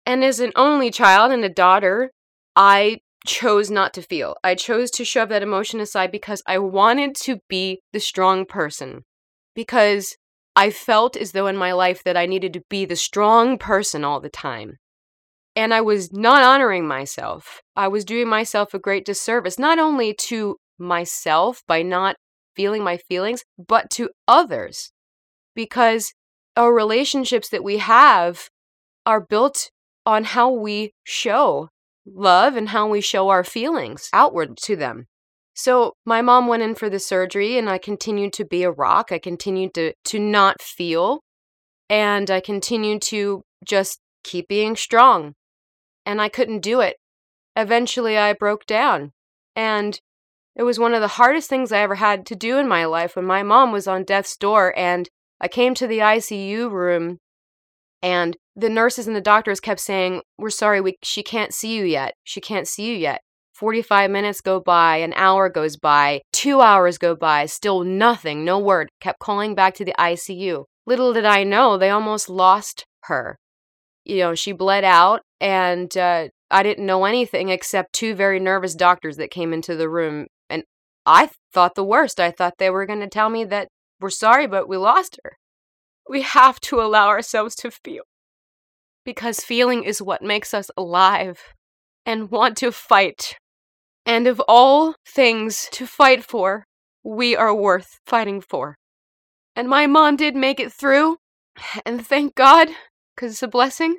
And 0.06 0.24
as 0.24 0.40
an 0.40 0.52
only 0.56 0.92
child 0.92 1.32
and 1.32 1.44
a 1.44 1.50
daughter, 1.50 2.12
I 2.56 3.00
chose 3.26 3.72
not 3.72 3.94
to 3.96 4.02
feel. 4.02 4.36
I 4.44 4.56
chose 4.56 4.92
to 4.92 5.06
shove 5.06 5.30
that 5.30 5.44
emotion 5.44 5.80
aside 5.80 6.12
because 6.12 6.42
I 6.48 6.60
wanted 6.60 7.16
to 7.22 7.40
be 7.50 7.82
the 7.92 8.00
strong 8.00 8.46
person. 8.46 9.04
Because 9.56 10.16
I 10.56 10.70
felt 10.70 11.18
as 11.18 11.32
though 11.32 11.48
in 11.48 11.58
my 11.58 11.74
life 11.74 12.04
that 12.04 12.16
I 12.16 12.26
needed 12.28 12.54
to 12.54 12.62
be 12.70 12.86
the 12.86 12.96
strong 12.96 13.58
person 13.58 14.04
all 14.04 14.20
the 14.20 14.30
time. 14.30 14.78
And 15.56 15.74
I 15.74 15.82
was 15.82 16.12
not 16.12 16.44
honoring 16.44 16.88
myself. 16.88 17.62
I 17.76 17.88
was 17.88 18.04
doing 18.04 18.28
myself 18.28 18.74
a 18.74 18.80
great 18.80 19.06
disservice, 19.06 19.58
not 19.58 19.80
only 19.80 20.14
to 20.28 20.58
myself 20.78 21.62
by 21.68 21.82
not 21.82 22.18
feeling 22.56 22.84
my 22.84 22.98
feelings, 22.98 23.44
but 23.58 23.90
to 23.92 24.10
others. 24.28 24.92
Because 25.56 26.14
our 26.58 26.74
relationships 26.74 27.50
that 27.50 27.64
we 27.64 27.78
have 27.78 28.50
are 29.06 29.22
built 29.22 29.70
on 30.06 30.24
how 30.24 30.52
we 30.52 30.92
show 31.04 31.70
love 32.06 32.56
and 32.56 32.70
how 32.70 32.88
we 32.88 33.02
show 33.02 33.30
our 33.30 33.44
feelings 33.44 34.10
outward 34.14 34.58
to 34.58 34.76
them. 34.76 35.06
So 35.54 35.94
my 36.06 36.22
mom 36.22 36.48
went 36.48 36.64
in 36.64 36.76
for 36.76 36.90
the 36.90 37.00
surgery 37.00 37.58
and 37.58 37.70
I 37.70 37.78
continued 37.78 38.34
to 38.34 38.46
be 38.46 38.64
a 38.64 38.72
rock. 38.72 39.12
I 39.12 39.20
continued 39.20 39.74
to 39.76 39.94
to 40.06 40.20
not 40.20 40.62
feel 40.62 41.22
and 41.90 42.30
I 42.30 42.42
continued 42.42 43.02
to 43.04 43.44
just 43.66 44.00
keep 44.24 44.48
being 44.48 44.76
strong. 44.76 45.34
And 46.06 46.22
I 46.22 46.30
couldn't 46.30 46.60
do 46.60 46.82
it. 46.82 46.98
Eventually 47.56 48.18
I 48.18 48.34
broke 48.34 48.66
down. 48.66 49.12
And 49.56 50.00
it 50.56 50.64
was 50.64 50.80
one 50.80 50.94
of 50.94 51.02
the 51.02 51.08
hardest 51.08 51.50
things 51.50 51.72
I 51.72 51.80
ever 51.80 51.96
had 51.96 52.26
to 52.28 52.36
do 52.36 52.58
in 52.58 52.68
my 52.68 52.86
life 52.86 53.16
when 53.16 53.26
my 53.26 53.44
mom 53.44 53.72
was 53.72 53.88
on 53.88 54.04
death's 54.04 54.38
door 54.38 54.74
and 54.78 55.10
I 55.42 55.48
came 55.48 55.74
to 55.76 55.88
the 55.88 56.00
ICU 56.00 56.72
room 56.72 57.18
And 58.02 58.38
the 58.56 58.70
nurses 58.70 59.08
and 59.08 59.16
the 59.16 59.22
doctors 59.22 59.60
kept 59.60 59.82
saying, 59.82 60.22
We're 60.38 60.50
sorry, 60.50 60.80
we, 60.80 60.96
she 61.04 61.24
can't 61.24 61.54
see 61.54 61.76
you 61.76 61.84
yet. 61.84 62.14
She 62.24 62.40
can't 62.40 62.68
see 62.68 62.90
you 62.90 62.96
yet. 62.96 63.22
45 63.54 64.12
minutes 64.12 64.42
go 64.42 64.60
by, 64.60 64.98
an 64.98 65.14
hour 65.16 65.50
goes 65.50 65.78
by, 65.78 66.22
two 66.34 66.60
hours 66.62 66.98
go 66.98 67.16
by, 67.16 67.46
still 67.46 67.84
nothing, 67.84 68.44
no 68.44 68.60
word. 68.60 68.90
Kept 69.00 69.20
calling 69.20 69.56
back 69.56 69.76
to 69.76 69.86
the 69.86 69.96
ICU. 69.98 70.66
Little 70.86 71.14
did 71.14 71.26
I 71.26 71.44
know, 71.44 71.78
they 71.78 71.90
almost 71.90 72.30
lost 72.30 72.86
her. 73.04 73.38
You 74.04 74.18
know, 74.18 74.36
she 74.36 74.52
bled 74.52 74.84
out, 74.84 75.22
and 75.40 75.96
uh, 75.98 76.30
I 76.50 76.64
didn't 76.64 76.86
know 76.86 77.06
anything 77.06 77.50
except 77.50 77.94
two 77.94 78.16
very 78.16 78.40
nervous 78.40 78.76
doctors 78.76 79.18
that 79.18 79.32
came 79.32 79.54
into 79.54 79.76
the 79.76 79.90
room. 79.90 80.28
And 80.50 80.64
I 81.06 81.30
thought 81.54 81.76
the 81.76 81.84
worst. 81.84 82.20
I 82.20 82.32
thought 82.32 82.56
they 82.58 82.70
were 82.70 82.86
going 82.86 83.02
to 83.02 83.08
tell 83.08 83.30
me 83.30 83.44
that 83.46 83.68
we're 84.00 84.10
sorry, 84.10 84.48
but 84.48 84.70
we 84.70 84.78
lost 84.78 85.20
her. 85.24 85.34
We 86.08 86.22
have 86.22 86.60
to 86.62 86.80
allow 86.82 87.08
ourselves 87.08 87.56
to 87.56 87.72
feel. 87.72 88.04
Because 89.04 89.40
feeling 89.40 89.84
is 89.84 90.02
what 90.02 90.22
makes 90.22 90.54
us 90.54 90.72
alive 90.78 91.40
and 92.06 92.32
want 92.32 92.58
to 92.58 92.72
fight. 92.72 93.36
And 94.06 94.28
of 94.28 94.42
all 94.48 94.96
things 95.08 95.68
to 95.72 95.88
fight 95.88 96.24
for, 96.24 96.66
we 97.04 97.36
are 97.36 97.54
worth 97.54 98.00
fighting 98.06 98.42
for. 98.42 98.78
And 99.56 99.68
my 99.68 99.88
mom 99.88 100.16
did 100.16 100.36
make 100.36 100.60
it 100.60 100.72
through, 100.74 101.18
and 101.86 102.06
thank 102.06 102.36
God, 102.36 102.68
because 103.16 103.32
it's 103.32 103.44
a 103.44 103.48
blessing 103.48 103.98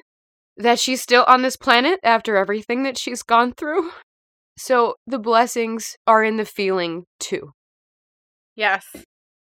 that 0.57 0.79
she's 0.79 1.03
still 1.03 1.25
on 1.27 1.43
this 1.43 1.57
planet 1.57 2.01
after 2.03 2.37
everything 2.37 2.83
that 2.85 2.99
she's 2.99 3.23
gone 3.23 3.53
through. 3.53 3.91
So 4.59 4.95
the 5.07 5.19
blessings 5.19 5.97
are 6.07 6.25
in 6.25 6.39
the 6.39 6.47
feeling 6.47 7.05
too. 7.21 7.53
Yes. 8.55 8.87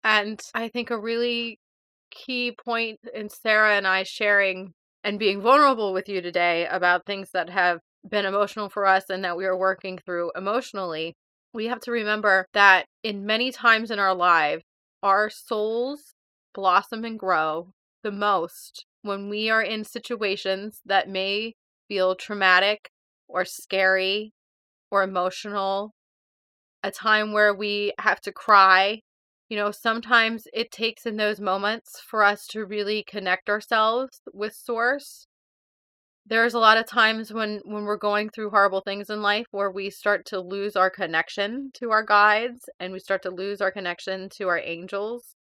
And 0.04 0.40
I 0.54 0.70
think 0.70 0.90
a 0.90 1.00
really 1.00 1.60
key 2.10 2.56
point 2.64 3.00
in 3.14 3.30
Sara 3.30 3.76
and 3.76 3.88
I 3.88 4.04
sharing 4.04 4.74
and 5.04 5.20
being 5.20 5.42
vulnerable 5.42 5.94
with 5.94 6.08
you 6.08 6.22
today 6.22 6.66
about 6.68 7.06
things 7.06 7.30
that 7.34 7.50
have 7.50 7.80
been 8.10 8.26
emotional 8.26 8.70
for 8.70 8.86
us 8.86 9.10
and 9.10 9.24
that 9.24 9.38
we 9.38 9.46
are 9.46 9.58
working 9.58 9.98
through 9.98 10.32
emotionally, 10.36 11.16
we 11.54 11.68
have 11.68 11.82
to 11.82 11.92
remember 11.92 12.48
that 12.54 12.86
in 13.04 13.26
many 13.26 13.52
times 13.52 13.92
in 13.92 14.00
our 14.00 14.16
lives, 14.16 14.64
our 15.02 15.30
souls 15.30 16.14
blossom 16.54 17.04
and 17.04 17.20
grow 17.20 17.74
the 18.04 18.12
most 18.12 18.86
when 19.04 19.30
we 19.30 19.50
are 19.50 19.62
in 19.62 19.84
situations 19.84 20.82
that 20.86 21.08
may 21.08 21.54
feel 21.88 22.16
traumatic 22.16 22.90
or 23.28 23.46
scary 23.46 24.34
or 24.92 25.04
emotional, 25.04 25.94
a 26.82 26.92
time 26.92 27.32
where 27.32 27.54
we 27.54 27.94
have 28.00 28.20
to 28.22 28.32
cry 28.32 29.00
you 29.54 29.60
know, 29.60 29.70
sometimes 29.70 30.48
it 30.52 30.72
takes 30.72 31.06
in 31.06 31.18
those 31.18 31.40
moments 31.40 32.00
for 32.00 32.24
us 32.24 32.48
to 32.48 32.66
really 32.66 33.04
connect 33.04 33.50
ourselves 33.50 34.20
with 34.34 34.56
source. 34.56 35.28
There's 36.26 36.56
a 36.56 36.60
lot 36.60 36.80
of 36.80 36.88
times 36.88 37.32
when 37.32 37.62
when 37.64 37.84
we're 37.84 37.98
going 37.98 38.32
through 38.32 38.50
horrible 38.50 38.82
things 38.82 39.12
in 39.12 39.22
life 39.22 39.46
where 39.52 39.70
we 39.70 39.92
start 39.92 40.26
to 40.28 40.40
lose 40.40 40.76
our 40.76 40.90
connection 40.90 41.70
to 41.76 41.92
our 41.92 42.04
guides 42.04 42.68
and 42.80 42.94
we 42.94 42.98
start 43.00 43.22
to 43.24 43.30
lose 43.30 43.62
our 43.62 43.72
connection 43.72 44.28
to 44.38 44.48
our 44.48 44.58
angels 44.58 45.36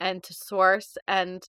and 0.00 0.24
to 0.24 0.34
source 0.34 0.96
and 1.06 1.44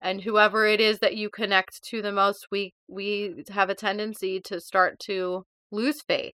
and 0.00 0.22
whoever 0.22 0.66
it 0.66 0.80
is 0.80 0.98
that 1.00 1.16
you 1.16 1.28
connect 1.28 1.82
to 1.82 2.00
the 2.02 2.12
most 2.12 2.46
we 2.50 2.72
we 2.88 3.44
have 3.50 3.70
a 3.70 3.74
tendency 3.74 4.40
to 4.40 4.60
start 4.60 4.98
to 4.98 5.44
lose 5.70 6.00
faith 6.06 6.34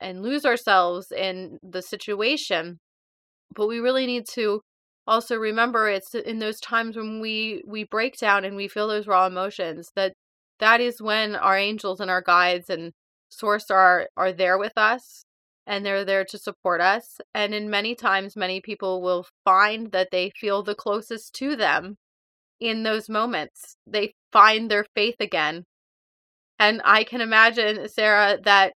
and 0.00 0.22
lose 0.22 0.44
ourselves 0.44 1.12
in 1.12 1.58
the 1.62 1.82
situation 1.82 2.78
but 3.54 3.66
we 3.66 3.78
really 3.78 4.06
need 4.06 4.24
to 4.32 4.60
also 5.06 5.36
remember 5.36 5.88
it's 5.88 6.14
in 6.14 6.38
those 6.38 6.60
times 6.60 6.96
when 6.96 7.20
we 7.20 7.62
we 7.66 7.84
break 7.84 8.16
down 8.18 8.44
and 8.44 8.56
we 8.56 8.68
feel 8.68 8.88
those 8.88 9.06
raw 9.06 9.26
emotions 9.26 9.90
that 9.96 10.12
that 10.58 10.80
is 10.80 11.00
when 11.00 11.34
our 11.34 11.56
angels 11.56 12.00
and 12.00 12.10
our 12.10 12.22
guides 12.22 12.70
and 12.70 12.92
source 13.28 13.70
are 13.70 14.08
are 14.16 14.32
there 14.32 14.58
with 14.58 14.76
us 14.76 15.24
and 15.66 15.84
they're 15.84 16.04
there 16.04 16.24
to 16.24 16.38
support 16.38 16.80
us 16.80 17.18
and 17.34 17.54
in 17.54 17.70
many 17.70 17.94
times 17.94 18.36
many 18.36 18.60
people 18.60 19.02
will 19.02 19.26
find 19.44 19.92
that 19.92 20.08
they 20.10 20.30
feel 20.38 20.62
the 20.62 20.74
closest 20.74 21.34
to 21.34 21.56
them 21.56 21.96
in 22.60 22.82
those 22.82 23.08
moments 23.08 23.76
they 23.86 24.14
find 24.32 24.70
their 24.70 24.84
faith 24.94 25.16
again. 25.20 25.64
And 26.58 26.80
i 26.84 27.04
can 27.04 27.20
imagine 27.20 27.88
sara 27.88 28.38
that 28.44 28.74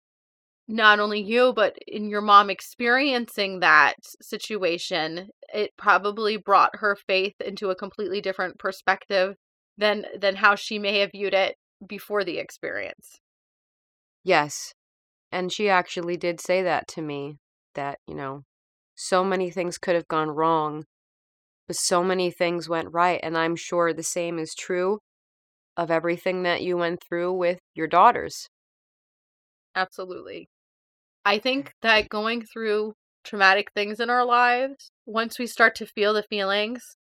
not 0.67 0.99
only 0.99 1.21
you 1.21 1.53
but 1.55 1.77
in 1.87 2.09
your 2.09 2.23
mom 2.23 2.49
experiencing 2.51 3.61
that 3.61 3.95
situation 4.23 5.29
it 5.53 5.71
probably 5.77 6.37
brought 6.37 6.71
her 6.75 6.97
faith 7.07 7.35
into 7.45 7.71
a 7.71 7.77
completely 7.77 8.21
different 8.21 8.59
perspective 8.59 9.37
than 9.77 10.07
than 10.19 10.37
how 10.37 10.55
she 10.55 10.79
may 10.79 11.01
have 11.01 11.11
viewed 11.13 11.35
it 11.35 11.57
before 11.87 12.25
the 12.25 12.39
experience. 12.39 13.21
Yes 14.23 14.73
and 15.35 15.53
she 15.53 15.69
actually 15.69 16.17
did 16.17 16.41
say 16.41 16.63
that 16.63 16.87
to 16.89 17.03
me 17.03 17.37
that 17.75 17.99
you 18.07 18.15
know 18.15 18.45
so 18.95 19.25
many 19.25 19.51
things 19.51 19.77
could 19.77 19.97
have 19.97 20.09
gone 20.09 20.31
wrong 20.31 20.85
but 21.67 21.77
so 21.77 22.03
many 22.03 22.31
things 22.31 22.69
went 22.69 22.93
right 22.93 23.21
and 23.23 23.37
i'm 23.37 23.57
sure 23.57 23.93
the 23.93 24.03
same 24.03 24.39
is 24.39 24.55
true 24.55 24.99
of 25.77 25.91
everything 25.91 26.43
that 26.45 26.63
you 26.63 26.77
went 26.77 27.03
through 27.03 27.33
with 27.33 27.59
your 27.75 27.87
daughters 27.87 28.49
absolutely 29.75 30.49
I 31.25 31.39
think 31.39 31.73
that 31.83 32.09
going 32.09 32.43
through 32.43 32.95
traumatic 33.25 33.73
things 33.73 33.99
in 33.99 34.11
our 34.11 34.25
lives, 34.25 34.91
once 35.07 35.39
we 35.39 35.47
start 35.47 35.75
to 35.77 35.87
feel 35.87 36.13
the 36.13 36.23
feelings 36.23 36.97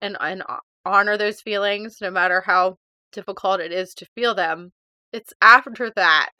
and, 0.00 0.16
and 0.20 0.42
honor 0.84 1.16
those 1.16 1.40
feelings, 1.40 1.98
no 2.00 2.10
matter 2.10 2.42
how 2.44 2.76
difficult 3.12 3.60
it 3.60 3.72
is 3.72 3.94
to 3.94 4.06
feel 4.16 4.34
them, 4.34 4.72
it's 5.12 5.32
after 5.40 5.90
that 5.94 6.30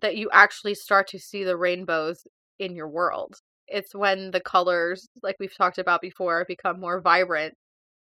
that 0.00 0.16
you 0.16 0.28
actually 0.32 0.74
start 0.74 1.06
to 1.08 1.18
see 1.18 1.44
the 1.44 1.56
rainbows 1.56 2.26
in 2.58 2.74
your 2.74 2.88
world. 2.88 3.36
It's 3.68 3.94
when 3.94 4.30
the 4.30 4.40
colors, 4.40 5.08
like 5.22 5.36
we've 5.38 5.56
talked 5.56 5.78
about 5.78 6.00
before, 6.00 6.44
become 6.46 6.80
more 6.80 7.00
vibrant. 7.00 7.54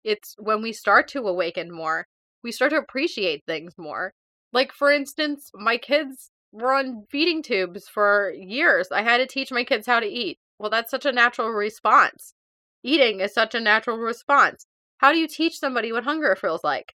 It's 0.04 0.34
when 0.38 0.62
we 0.62 0.72
start 0.72 1.08
to 1.08 1.26
awaken 1.26 1.70
more. 1.70 2.06
We 2.42 2.52
start 2.52 2.70
to 2.70 2.78
appreciate 2.78 3.44
things 3.46 3.74
more. 3.78 4.12
Like, 4.52 4.72
for 4.72 4.90
instance, 4.90 5.50
my 5.54 5.76
kids 5.76 6.30
were 6.52 6.74
on 6.74 7.06
feeding 7.10 7.42
tubes 7.42 7.88
for 7.88 8.32
years. 8.36 8.88
I 8.92 9.02
had 9.02 9.18
to 9.18 9.26
teach 9.26 9.50
my 9.52 9.64
kids 9.64 9.86
how 9.86 10.00
to 10.00 10.06
eat. 10.06 10.38
Well, 10.58 10.70
that's 10.70 10.90
such 10.90 11.06
a 11.06 11.12
natural 11.12 11.48
response. 11.48 12.34
Eating 12.82 13.20
is 13.20 13.32
such 13.32 13.54
a 13.54 13.60
natural 13.60 13.98
response. 13.98 14.66
How 14.98 15.12
do 15.12 15.18
you 15.18 15.28
teach 15.28 15.58
somebody 15.58 15.92
what 15.92 16.04
hunger 16.04 16.36
feels 16.36 16.62
like? 16.62 16.94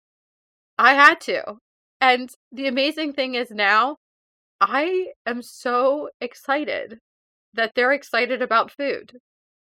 I 0.78 0.94
had 0.94 1.22
to. 1.22 1.56
And 2.02 2.30
the 2.52 2.68
amazing 2.68 3.14
thing 3.14 3.36
is 3.36 3.52
now, 3.52 3.98
I 4.60 5.14
am 5.26 5.42
so 5.42 6.10
excited 6.20 7.00
that 7.54 7.74
they're 7.76 7.94
excited 7.94 8.42
about 8.42 8.72
food. 8.72 9.18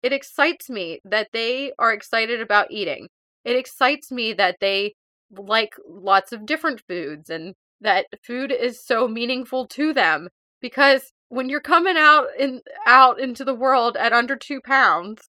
It 0.02 0.12
excites 0.12 0.70
me 0.70 1.00
that 1.04 1.28
they 1.32 1.72
are 1.78 1.92
excited 1.92 2.40
about 2.40 2.70
eating. 2.70 3.08
It 3.44 3.56
excites 3.56 4.10
me 4.10 4.32
that 4.34 4.56
they 4.60 4.94
like 5.36 5.74
lots 5.86 6.32
of 6.32 6.46
different 6.46 6.82
foods 6.88 7.30
and 7.30 7.54
that 7.80 8.06
food 8.22 8.52
is 8.52 8.84
so 8.84 9.08
meaningful 9.08 9.66
to 9.66 9.92
them 9.92 10.28
because 10.60 11.12
when 11.28 11.48
you're 11.48 11.60
coming 11.60 11.96
out 11.96 12.26
in 12.38 12.60
out 12.86 13.20
into 13.20 13.44
the 13.44 13.54
world 13.54 13.96
at 13.96 14.12
under 14.12 14.36
two 14.36 14.60
pounds 14.60 15.28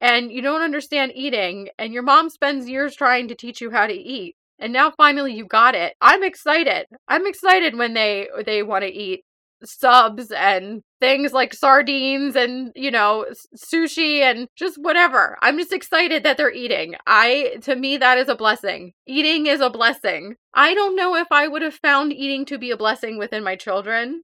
and 0.00 0.30
you 0.30 0.40
don't 0.40 0.62
understand 0.62 1.12
eating 1.14 1.68
and 1.78 1.92
your 1.92 2.02
mom 2.02 2.30
spends 2.30 2.68
years 2.68 2.94
trying 2.94 3.28
to 3.28 3.34
teach 3.34 3.60
you 3.60 3.70
how 3.70 3.86
to 3.86 3.92
eat 3.92 4.34
and 4.58 4.72
now 4.72 4.90
finally 4.96 5.34
you 5.34 5.44
got 5.44 5.74
it 5.74 5.94
i'm 6.00 6.22
excited 6.22 6.86
i'm 7.08 7.26
excited 7.26 7.76
when 7.76 7.94
they 7.94 8.28
they 8.46 8.62
want 8.62 8.82
to 8.82 8.90
eat 8.90 9.24
subs 9.64 10.30
and 10.30 10.82
things 11.00 11.32
like 11.32 11.54
sardines 11.54 12.36
and 12.36 12.72
you 12.74 12.90
know 12.90 13.26
sushi 13.56 14.20
and 14.20 14.48
just 14.56 14.76
whatever. 14.78 15.36
I'm 15.42 15.58
just 15.58 15.72
excited 15.72 16.22
that 16.24 16.36
they're 16.36 16.52
eating. 16.52 16.94
I 17.06 17.56
to 17.62 17.76
me 17.76 17.96
that 17.98 18.18
is 18.18 18.28
a 18.28 18.34
blessing. 18.36 18.92
Eating 19.06 19.46
is 19.46 19.60
a 19.60 19.70
blessing. 19.70 20.36
I 20.54 20.74
don't 20.74 20.96
know 20.96 21.14
if 21.16 21.28
i 21.30 21.46
would 21.46 21.62
have 21.62 21.74
found 21.74 22.12
eating 22.12 22.44
to 22.46 22.58
be 22.58 22.70
a 22.70 22.76
blessing 22.76 23.18
within 23.18 23.44
my 23.44 23.56
children 23.56 24.22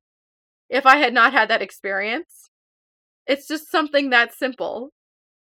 if 0.69 0.87
i 0.87 0.97
had 0.97 1.15
not 1.15 1.33
had 1.33 1.49
that 1.51 1.63
experience. 1.63 2.51
It's 3.27 3.49
just 3.49 3.71
something 3.71 4.11
that 4.11 4.35
simple. 4.35 4.91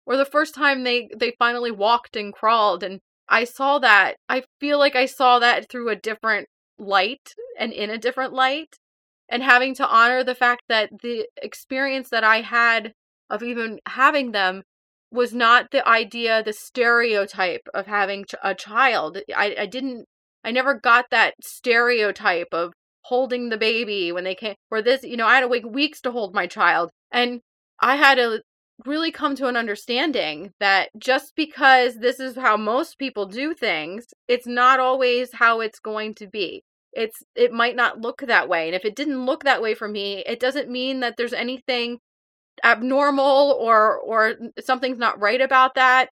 Or 0.06 0.16
the 0.16 0.24
first 0.24 0.54
time 0.54 0.84
they 0.84 1.08
they 1.16 1.34
finally 1.38 1.70
walked 1.70 2.16
and 2.16 2.32
crawled 2.32 2.82
and 2.82 3.00
i 3.28 3.44
saw 3.44 3.78
that 3.78 4.16
i 4.28 4.42
feel 4.58 4.78
like 4.78 4.96
i 4.96 5.04
saw 5.06 5.38
that 5.38 5.68
through 5.68 5.90
a 5.90 5.96
different 5.96 6.48
light 6.78 7.34
and 7.58 7.72
in 7.72 7.90
a 7.90 7.98
different 7.98 8.32
light 8.32 8.76
and 9.28 9.42
having 9.42 9.74
to 9.74 9.86
honor 9.86 10.24
the 10.24 10.34
fact 10.34 10.62
that 10.68 10.90
the 11.02 11.28
experience 11.42 12.10
that 12.10 12.24
I 12.24 12.40
had 12.40 12.92
of 13.30 13.42
even 13.42 13.80
having 13.86 14.32
them 14.32 14.62
was 15.10 15.34
not 15.34 15.70
the 15.70 15.86
idea, 15.86 16.42
the 16.42 16.52
stereotype 16.52 17.68
of 17.74 17.86
having 17.86 18.24
a 18.42 18.54
child. 18.54 19.18
I, 19.34 19.54
I 19.60 19.66
didn't, 19.66 20.06
I 20.44 20.50
never 20.50 20.74
got 20.74 21.06
that 21.10 21.34
stereotype 21.42 22.48
of 22.52 22.72
holding 23.02 23.48
the 23.48 23.56
baby 23.56 24.12
when 24.12 24.24
they 24.24 24.34
came, 24.34 24.54
or 24.70 24.82
this, 24.82 25.02
you 25.02 25.16
know, 25.16 25.26
I 25.26 25.36
had 25.36 25.40
to 25.40 25.48
wait 25.48 25.70
weeks 25.70 26.00
to 26.02 26.10
hold 26.10 26.34
my 26.34 26.46
child. 26.46 26.90
And 27.10 27.40
I 27.80 27.96
had 27.96 28.16
to 28.16 28.42
really 28.84 29.10
come 29.10 29.34
to 29.36 29.46
an 29.46 29.56
understanding 29.56 30.52
that 30.60 30.90
just 30.98 31.34
because 31.34 31.96
this 31.96 32.20
is 32.20 32.36
how 32.36 32.56
most 32.56 32.98
people 32.98 33.26
do 33.26 33.54
things, 33.54 34.06
it's 34.28 34.46
not 34.46 34.78
always 34.78 35.32
how 35.34 35.60
it's 35.60 35.80
going 35.80 36.14
to 36.14 36.26
be. 36.26 36.62
It's 36.92 37.22
it 37.34 37.52
might 37.52 37.76
not 37.76 38.00
look 38.00 38.20
that 38.20 38.48
way. 38.48 38.66
And 38.66 38.74
if 38.74 38.84
it 38.84 38.96
didn't 38.96 39.26
look 39.26 39.44
that 39.44 39.62
way 39.62 39.74
for 39.74 39.88
me, 39.88 40.24
it 40.26 40.40
doesn't 40.40 40.70
mean 40.70 41.00
that 41.00 41.16
there's 41.16 41.32
anything 41.32 41.98
abnormal 42.64 43.56
or 43.60 43.98
or 43.98 44.34
something's 44.64 44.98
not 44.98 45.20
right 45.20 45.40
about 45.40 45.74
that 45.76 46.08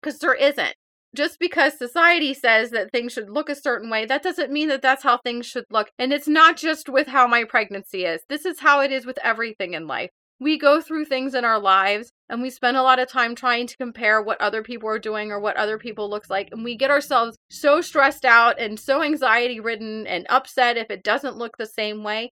because 0.00 0.18
there 0.20 0.34
isn't 0.34 0.74
just 1.14 1.38
because 1.38 1.76
society 1.76 2.32
says 2.32 2.70
that 2.70 2.90
things 2.90 3.12
should 3.12 3.28
look 3.28 3.48
a 3.48 3.54
certain 3.54 3.90
way, 3.90 4.06
that 4.06 4.22
doesn't 4.22 4.50
mean 4.50 4.68
that 4.68 4.82
that's 4.82 5.02
how 5.02 5.18
things 5.18 5.46
should 5.46 5.64
look. 5.70 5.90
And 5.98 6.12
it's 6.12 6.28
not 6.28 6.56
just 6.56 6.88
with 6.88 7.06
how 7.06 7.26
my 7.26 7.44
pregnancy 7.44 8.04
is. 8.04 8.22
This 8.28 8.46
is 8.46 8.60
how 8.60 8.80
it 8.80 8.90
is 8.90 9.04
with 9.04 9.18
everything 9.22 9.74
in 9.74 9.86
life. 9.86 10.10
We 10.42 10.58
go 10.58 10.80
through 10.80 11.04
things 11.04 11.36
in 11.36 11.44
our 11.44 11.60
lives 11.60 12.10
and 12.28 12.42
we 12.42 12.50
spend 12.50 12.76
a 12.76 12.82
lot 12.82 12.98
of 12.98 13.08
time 13.08 13.36
trying 13.36 13.68
to 13.68 13.76
compare 13.76 14.20
what 14.20 14.40
other 14.40 14.60
people 14.64 14.88
are 14.88 14.98
doing 14.98 15.30
or 15.30 15.38
what 15.38 15.56
other 15.56 15.78
people 15.78 16.10
looks 16.10 16.28
like 16.28 16.48
and 16.50 16.64
we 16.64 16.74
get 16.74 16.90
ourselves 16.90 17.36
so 17.48 17.80
stressed 17.80 18.24
out 18.24 18.58
and 18.58 18.80
so 18.80 19.04
anxiety 19.04 19.60
ridden 19.60 20.04
and 20.04 20.26
upset 20.28 20.76
if 20.76 20.90
it 20.90 21.04
doesn't 21.04 21.36
look 21.36 21.56
the 21.58 21.66
same 21.66 22.02
way. 22.02 22.32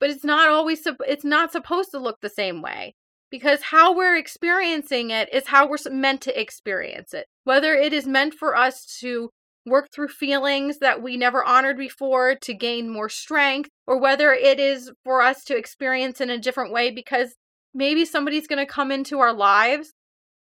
But 0.00 0.10
it's 0.10 0.22
not 0.22 0.50
always 0.50 0.86
it's 1.06 1.24
not 1.24 1.50
supposed 1.50 1.92
to 1.92 1.98
look 1.98 2.18
the 2.20 2.28
same 2.28 2.60
way 2.60 2.94
because 3.30 3.62
how 3.62 3.96
we're 3.96 4.16
experiencing 4.16 5.08
it 5.08 5.32
is 5.32 5.46
how 5.46 5.66
we're 5.66 5.78
meant 5.90 6.20
to 6.22 6.38
experience 6.38 7.14
it. 7.14 7.24
Whether 7.44 7.74
it 7.74 7.94
is 7.94 8.06
meant 8.06 8.34
for 8.34 8.54
us 8.54 8.84
to 9.00 9.30
work 9.66 9.88
through 9.92 10.08
feelings 10.08 10.78
that 10.78 11.02
we 11.02 11.16
never 11.16 11.44
honored 11.44 11.76
before 11.76 12.34
to 12.34 12.54
gain 12.54 12.88
more 12.88 13.08
strength, 13.08 13.70
or 13.86 13.98
whether 13.98 14.32
it 14.32 14.58
is 14.58 14.90
for 15.04 15.22
us 15.22 15.44
to 15.44 15.56
experience 15.56 16.20
in 16.20 16.30
a 16.30 16.38
different 16.38 16.72
way 16.72 16.90
because 16.90 17.34
maybe 17.74 18.04
somebody's 18.04 18.46
going 18.46 18.64
to 18.64 18.72
come 18.72 18.90
into 18.90 19.20
our 19.20 19.32
lives 19.32 19.92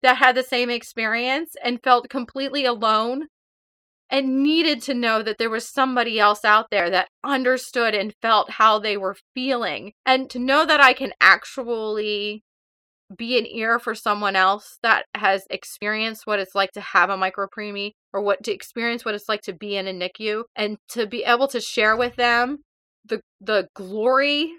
that 0.01 0.17
had 0.17 0.35
the 0.35 0.43
same 0.43 0.69
experience 0.69 1.55
and 1.63 1.83
felt 1.83 2.09
completely 2.09 2.65
alone 2.65 3.27
and 4.09 4.41
needed 4.41 4.81
to 4.81 4.93
know 4.93 5.21
that 5.21 5.37
there 5.37 5.49
was 5.49 5.67
somebody 5.67 6.19
else 6.19 6.43
out 6.43 6.67
there 6.71 6.89
that 6.89 7.09
understood 7.23 7.93
and 7.93 8.15
felt 8.21 8.51
how 8.51 8.79
they 8.79 8.97
were 8.97 9.15
feeling. 9.35 9.93
And 10.05 10.29
to 10.31 10.39
know 10.39 10.65
that 10.65 10.79
I 10.79 10.93
can 10.93 11.13
actually 11.21 12.43
be 13.15 13.37
an 13.37 13.47
ear 13.47 13.79
for 13.79 13.95
someone 13.95 14.35
else 14.35 14.77
that 14.83 15.05
has 15.15 15.45
experienced 15.49 16.27
what 16.27 16.39
it's 16.39 16.55
like 16.55 16.71
to 16.71 16.81
have 16.81 17.09
a 17.09 17.17
micropreemie 17.17 17.93
or 18.13 18.21
what 18.21 18.43
to 18.43 18.53
experience 18.53 19.03
what 19.03 19.15
it's 19.15 19.29
like 19.29 19.41
to 19.41 19.53
be 19.53 19.75
in 19.75 19.87
a 19.87 19.93
NICU 19.93 20.43
and 20.55 20.77
to 20.89 21.07
be 21.07 21.23
able 21.23 21.47
to 21.47 21.59
share 21.59 21.97
with 21.97 22.15
them 22.15 22.59
the 23.05 23.21
the 23.41 23.67
glory 23.75 24.53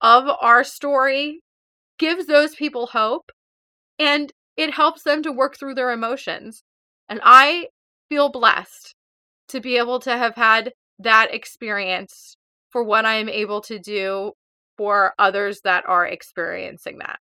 of 0.00 0.28
our 0.40 0.62
story 0.62 1.40
gives 1.98 2.26
those 2.26 2.54
people 2.54 2.86
hope 2.86 3.30
and 3.98 4.32
it 4.56 4.74
helps 4.74 5.02
them 5.02 5.22
to 5.22 5.32
work 5.32 5.56
through 5.56 5.74
their 5.74 5.90
emotions. 5.90 6.62
And 7.08 7.20
I 7.22 7.68
feel 8.08 8.28
blessed 8.30 8.94
to 9.48 9.60
be 9.60 9.78
able 9.78 10.00
to 10.00 10.16
have 10.16 10.34
had 10.34 10.72
that 10.98 11.32
experience 11.32 12.36
for 12.70 12.82
what 12.82 13.04
I 13.04 13.14
am 13.14 13.28
able 13.28 13.60
to 13.62 13.78
do 13.78 14.32
for 14.76 15.14
others 15.18 15.60
that 15.64 15.84
are 15.88 16.06
experiencing 16.06 16.98
that. 16.98 17.18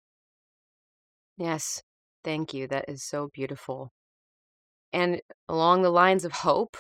Yes, 1.36 1.82
thank 2.24 2.54
you. 2.54 2.66
That 2.66 2.86
is 2.88 3.04
so 3.04 3.28
beautiful. 3.32 3.90
And 4.92 5.20
along 5.48 5.82
the 5.82 5.90
lines 5.90 6.24
of 6.24 6.32
hope, 6.32 6.76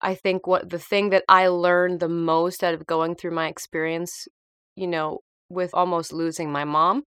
I 0.00 0.14
think 0.14 0.46
what 0.46 0.70
the 0.70 0.78
thing 0.78 1.10
that 1.10 1.24
I 1.28 1.48
learned 1.48 2.00
the 2.00 2.08
most 2.08 2.64
out 2.64 2.74
of 2.74 2.86
going 2.86 3.14
through 3.14 3.32
my 3.32 3.48
experience, 3.48 4.26
you 4.74 4.86
know, 4.86 5.20
with 5.50 5.70
almost 5.74 6.12
losing 6.12 6.50
my 6.50 6.64
mom, 6.64 7.04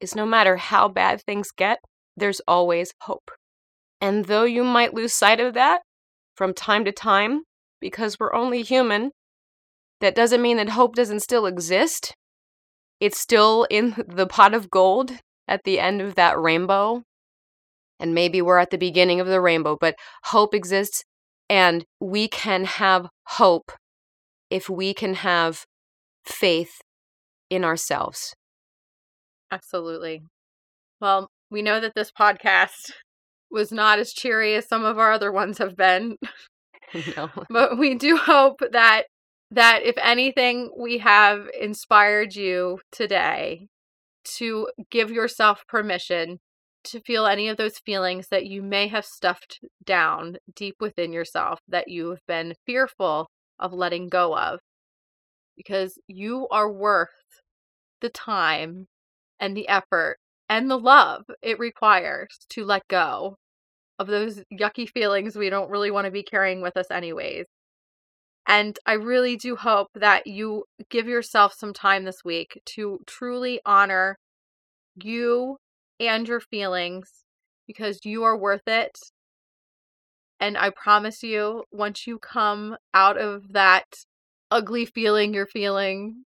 is 0.00 0.14
no 0.14 0.24
matter 0.24 0.56
how 0.56 0.88
bad 0.88 1.22
things 1.22 1.50
get, 1.50 1.78
there's 2.16 2.40
always 2.48 2.92
hope. 3.02 3.30
And 4.00 4.24
though 4.24 4.44
you 4.44 4.64
might 4.64 4.94
lose 4.94 5.12
sight 5.12 5.40
of 5.40 5.54
that 5.54 5.82
from 6.34 6.54
time 6.54 6.84
to 6.86 6.92
time, 6.92 7.42
because 7.80 8.18
we're 8.18 8.34
only 8.34 8.62
human, 8.62 9.10
that 10.00 10.14
doesn't 10.14 10.40
mean 10.40 10.56
that 10.56 10.70
hope 10.70 10.94
doesn't 10.94 11.20
still 11.20 11.44
exist. 11.44 12.14
It's 13.00 13.18
still 13.18 13.66
in 13.70 14.02
the 14.08 14.26
pot 14.26 14.54
of 14.54 14.70
gold 14.70 15.12
at 15.50 15.64
the 15.64 15.80
end 15.80 16.00
of 16.00 16.14
that 16.14 16.38
rainbow. 16.38 17.02
And 17.98 18.14
maybe 18.14 18.40
we're 18.40 18.58
at 18.58 18.70
the 18.70 18.78
beginning 18.78 19.20
of 19.20 19.26
the 19.26 19.42
rainbow, 19.42 19.76
but 19.78 19.96
hope 20.24 20.54
exists. 20.54 21.04
And 21.50 21.84
we 22.00 22.28
can 22.28 22.64
have 22.64 23.08
hope 23.26 23.72
if 24.48 24.70
we 24.70 24.94
can 24.94 25.14
have 25.14 25.64
faith 26.24 26.80
in 27.50 27.64
ourselves. 27.64 28.32
Absolutely. 29.50 30.22
Well, 31.00 31.28
we 31.50 31.60
know 31.60 31.80
that 31.80 31.94
this 31.94 32.12
podcast 32.12 32.92
was 33.50 33.72
not 33.72 33.98
as 33.98 34.12
cheery 34.12 34.54
as 34.54 34.68
some 34.68 34.84
of 34.84 34.98
our 34.98 35.12
other 35.12 35.32
ones 35.32 35.58
have 35.58 35.76
been. 35.76 36.16
no. 37.16 37.28
But 37.50 37.76
we 37.76 37.96
do 37.96 38.16
hope 38.16 38.60
that 38.70 39.04
that 39.50 39.82
if 39.82 39.96
anything 40.00 40.70
we 40.78 40.98
have 40.98 41.48
inspired 41.60 42.36
you 42.36 42.78
today 42.92 43.66
to 44.24 44.68
give 44.90 45.10
yourself 45.10 45.64
permission 45.68 46.38
to 46.84 47.00
feel 47.00 47.26
any 47.26 47.48
of 47.48 47.56
those 47.56 47.78
feelings 47.78 48.28
that 48.28 48.46
you 48.46 48.62
may 48.62 48.88
have 48.88 49.04
stuffed 49.04 49.60
down 49.84 50.36
deep 50.54 50.76
within 50.80 51.12
yourself 51.12 51.60
that 51.68 51.88
you've 51.88 52.24
been 52.26 52.54
fearful 52.66 53.28
of 53.58 53.72
letting 53.72 54.08
go 54.08 54.36
of. 54.36 54.60
Because 55.56 55.98
you 56.06 56.48
are 56.50 56.72
worth 56.72 57.08
the 58.00 58.08
time 58.08 58.86
and 59.38 59.56
the 59.56 59.68
effort 59.68 60.16
and 60.48 60.70
the 60.70 60.78
love 60.78 61.24
it 61.42 61.58
requires 61.58 62.28
to 62.50 62.64
let 62.64 62.88
go 62.88 63.36
of 63.98 64.06
those 64.06 64.42
yucky 64.50 64.88
feelings 64.88 65.36
we 65.36 65.50
don't 65.50 65.70
really 65.70 65.90
want 65.90 66.06
to 66.06 66.10
be 66.10 66.22
carrying 66.22 66.62
with 66.62 66.76
us, 66.76 66.90
anyways. 66.90 67.44
And 68.50 68.76
I 68.84 68.94
really 68.94 69.36
do 69.36 69.54
hope 69.54 69.90
that 69.94 70.26
you 70.26 70.64
give 70.88 71.06
yourself 71.06 71.54
some 71.54 71.72
time 71.72 72.02
this 72.02 72.24
week 72.24 72.60
to 72.74 72.98
truly 73.06 73.60
honor 73.64 74.18
you 74.96 75.58
and 76.00 76.26
your 76.26 76.40
feelings 76.40 77.08
because 77.68 78.00
you 78.04 78.24
are 78.24 78.36
worth 78.36 78.66
it. 78.66 78.98
And 80.40 80.58
I 80.58 80.70
promise 80.70 81.22
you, 81.22 81.62
once 81.70 82.08
you 82.08 82.18
come 82.18 82.76
out 82.92 83.16
of 83.16 83.52
that 83.52 83.84
ugly 84.50 84.84
feeling 84.84 85.32
you're 85.32 85.46
feeling, 85.46 86.24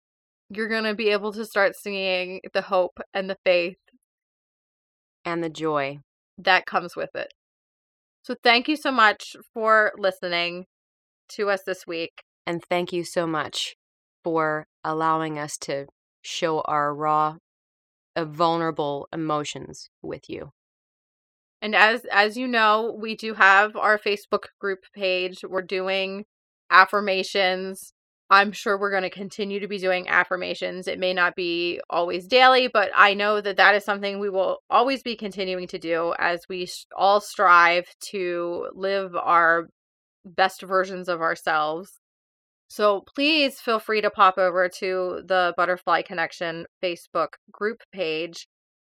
you're 0.49 0.69
going 0.69 0.85
to 0.85 0.95
be 0.95 1.11
able 1.11 1.35
to 1.35 1.45
start 1.45 1.77
seeing 1.77 2.41
the 2.55 2.63
hope 2.63 3.01
and 3.13 3.29
the 3.29 3.37
faith 3.45 3.77
and 5.27 5.45
the 5.45 5.51
joy 5.51 5.99
that 6.39 6.65
comes 6.65 6.97
with 6.97 7.15
it. 7.15 7.35
So, 8.23 8.35
thank 8.43 8.67
you 8.67 8.77
so 8.77 8.91
much 8.91 9.37
for 9.53 9.93
listening 9.99 10.65
to 11.31 11.51
us 11.51 11.63
this 11.65 11.87
week. 11.87 12.23
And 12.47 12.63
thank 12.63 12.93
you 12.93 13.05
so 13.05 13.27
much 13.27 13.77
for 14.23 14.67
allowing 14.83 15.39
us 15.39 15.57
to 15.59 15.87
show 16.23 16.61
our 16.63 16.95
raw, 16.95 17.37
uh, 18.17 18.25
vulnerable 18.25 19.09
emotions 19.13 19.89
with 20.03 20.29
you. 20.29 20.53
And 21.63 21.75
as 21.75 22.05
as 22.13 22.37
you 22.37 22.47
know, 22.47 22.95
we 23.01 23.15
do 23.15 23.35
have 23.35 23.75
our 23.77 23.99
Facebook 23.99 24.45
group 24.61 24.81
page. 24.95 25.45
We're 25.49 25.63
doing 25.63 26.25
affirmations. 26.71 27.93
I'm 28.31 28.53
sure 28.53 28.79
we're 28.79 28.91
going 28.91 29.03
to 29.03 29.11
continue 29.11 29.61
to 29.61 29.69
be 29.69 29.79
doing 29.79 30.09
affirmations. 30.09 30.89
It 30.89 30.99
may 30.99 31.13
not 31.13 31.37
be 31.37 31.81
always 31.91 32.27
daily, 32.27 32.69
but 32.69 32.91
I 32.95 33.15
know 33.15 33.41
that 33.41 33.59
that 33.59 33.75
is 33.75 33.85
something 33.85 34.19
we 34.19 34.31
will 34.31 34.59
always 34.71 35.03
be 35.03 35.15
continuing 35.15 35.67
to 35.69 35.79
do 35.79 36.15
as 36.19 36.43
we 36.49 36.67
all 36.97 37.21
strive 37.21 37.87
to 38.11 38.69
live 38.75 39.15
our 39.15 39.69
best 40.25 40.63
versions 40.63 41.09
of 41.09 41.21
ourselves. 41.21 42.01
So 42.69 43.03
please 43.15 43.61
feel 43.61 43.79
free 43.79 44.01
to 44.01 44.11
pop 44.11 44.39
over 44.39 44.69
to 44.81 45.23
the 45.27 45.55
Butterfly 45.57 46.03
Kinection 46.03 46.65
Facebook 46.83 47.35
group 47.53 47.83
page. 47.93 48.47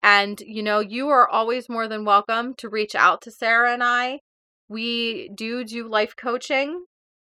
And, 0.03 0.41
you 0.41 0.63
know, 0.63 0.81
you 0.81 1.09
are 1.09 1.29
always 1.29 1.69
more 1.69 1.89
than 1.89 2.05
welcome 2.05 2.55
to 2.59 2.69
reach 2.69 2.95
out 2.95 3.23
to 3.23 3.31
Sara 3.31 3.73
and 3.73 3.85
I. 3.85 4.21
We 4.69 5.31
do 5.35 5.65
do 5.65 5.89
life 5.89 6.15
coaching. 6.17 6.85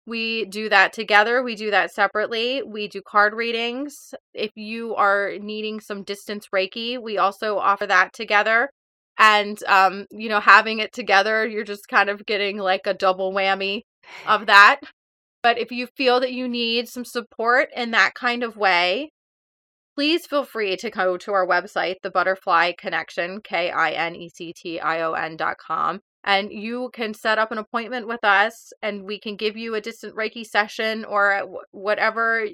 We 0.06 0.44
do 0.46 0.68
that 0.68 0.92
together. 0.92 1.42
We 1.42 1.54
do 1.54 1.70
that 1.70 1.92
separately. 1.92 2.62
We 2.62 2.88
do 2.88 3.02
card 3.02 3.34
readings. 3.34 4.14
If 4.34 4.50
you 4.56 4.94
are 4.96 5.32
needing 5.40 5.80
some 5.80 6.04
distance 6.04 6.48
Reiki, 6.54 7.00
we 7.00 7.18
also 7.18 7.58
offer 7.58 7.86
that 7.86 8.12
together 8.12 8.70
and 9.20 9.62
um 9.64 10.06
you 10.10 10.28
know 10.28 10.40
having 10.40 10.78
it 10.80 10.92
together 10.92 11.46
you're 11.46 11.62
just 11.62 11.86
kind 11.88 12.08
of 12.08 12.24
getting 12.26 12.56
like 12.56 12.86
a 12.86 12.94
double 12.94 13.32
whammy 13.32 13.82
of 14.26 14.46
that 14.46 14.80
but 15.42 15.58
if 15.58 15.70
you 15.72 15.86
feel 15.86 16.20
that 16.20 16.32
you 16.32 16.46
need 16.46 16.88
some 16.88 17.04
support 17.04 17.68
in 17.74 17.90
that 17.90 18.14
kind 18.14 18.42
of 18.42 18.56
way 18.56 19.10
please 19.94 20.26
feel 20.26 20.44
free 20.44 20.76
to 20.76 20.90
go 20.90 21.16
to 21.16 21.32
our 21.32 21.46
website 21.46 21.96
the 22.02 22.10
butterfly 22.10 22.72
kinection 22.72 23.42
k-i-n-e-c-t-i-o-n 23.42 25.36
dot 25.36 25.56
com 25.58 26.00
and 26.22 26.52
you 26.52 26.90
can 26.92 27.14
set 27.14 27.38
up 27.38 27.50
an 27.50 27.58
appointment 27.58 28.06
with 28.06 28.22
us 28.24 28.72
and 28.82 29.04
we 29.04 29.18
can 29.18 29.36
give 29.36 29.56
you 29.56 29.74
a 29.74 29.80
distant 29.80 30.14
reiki 30.14 30.44
session 30.44 31.04
or 31.04 31.62
whatever 31.70 32.46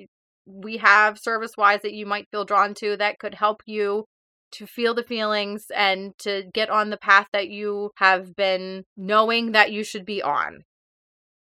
we 0.46 0.76
have 0.76 1.18
service 1.18 1.52
wise 1.58 1.82
that 1.82 1.92
you 1.92 2.06
might 2.06 2.28
feel 2.30 2.44
drawn 2.44 2.74
to 2.74 2.96
that 2.96 3.18
could 3.18 3.34
help 3.34 3.62
you 3.66 4.04
to 4.52 4.66
feel 4.66 4.94
the 4.94 5.02
feelings 5.02 5.66
and 5.74 6.12
to 6.18 6.44
get 6.54 6.70
on 6.70 6.90
the 6.90 6.96
path 6.96 7.26
that 7.32 7.48
you 7.48 7.90
have 7.96 8.36
been 8.36 8.84
knowing 8.96 9.52
that 9.52 9.72
you 9.72 9.82
should 9.82 10.06
be 10.06 10.22
on. 10.22 10.62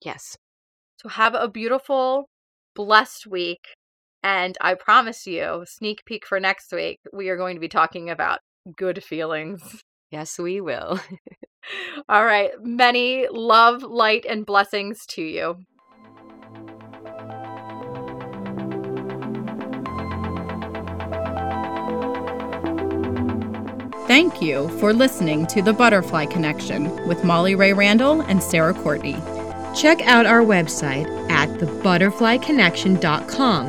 Yes. 0.05 0.37
So 0.97 1.09
have 1.09 1.35
a 1.35 1.49
beautiful, 1.49 2.29
blessed 2.75 3.27
week. 3.27 3.75
And 4.23 4.57
I 4.61 4.75
promise 4.75 5.27
you, 5.27 5.65
sneak 5.67 6.05
peek 6.05 6.27
for 6.27 6.41
next 6.41 6.73
week, 6.73 6.99
we 7.13 7.29
are 7.29 7.37
going 7.37 7.55
to 7.57 7.61
be 7.61 7.69
talking 7.69 8.11
about 8.11 8.41
good 8.77 9.03
feelings. 9.03 9.83
Yes, 10.11 10.39
we 10.39 10.63
will. 10.63 10.99
All 12.09 12.25
right. 12.25 12.51
Many 12.63 13.27
love, 13.31 13.83
light, 13.83 14.25
and 14.27 14.47
blessings 14.47 15.05
to 15.09 15.23
you. 15.23 15.57
Thank 24.07 24.41
you 24.41 24.71
for 24.79 24.95
listening 24.95 25.47
to 25.49 25.61
The 25.61 25.75
Butterfly 25.75 26.25
Kinection 26.25 27.07
with 27.07 27.23
Molly 27.23 27.55
Ray 27.55 27.75
Randall 27.75 28.23
and 28.23 28.43
Sara 28.43 28.73
Courtney. 28.73 29.19
Check 29.79 30.01
out 30.09 30.27
our 30.27 30.41
website 30.41 31.07
at 31.31 31.49
thebutterflykinection.com 31.51 33.67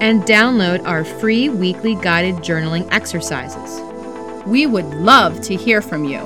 and 0.00 0.22
download 0.22 0.82
our 0.86 1.04
free 1.04 1.50
weekly 1.50 1.94
guided 1.96 2.36
journaling 2.36 2.90
exercises. 2.90 3.82
We 4.46 4.64
would 4.64 4.86
love 4.94 5.42
to 5.42 5.54
hear 5.54 5.82
from 5.82 6.06
you. 6.06 6.20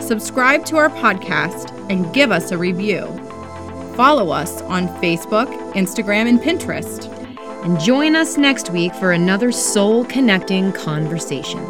Subscribe 0.00 0.64
to 0.66 0.78
our 0.78 0.90
podcast 0.90 1.70
and 1.90 2.12
give 2.12 2.32
us 2.32 2.50
a 2.50 2.58
review. 2.58 3.06
Follow 3.94 4.30
us 4.30 4.62
on 4.62 4.88
Facebook, 5.00 5.46
Instagram, 5.74 6.28
and 6.28 6.40
Pinterest. 6.40 7.06
And 7.64 7.78
join 7.78 8.16
us 8.16 8.36
next 8.36 8.70
week 8.70 8.92
for 8.96 9.12
another 9.12 9.52
soul 9.52 10.04
connecting 10.06 10.72
conversation. 10.72 11.64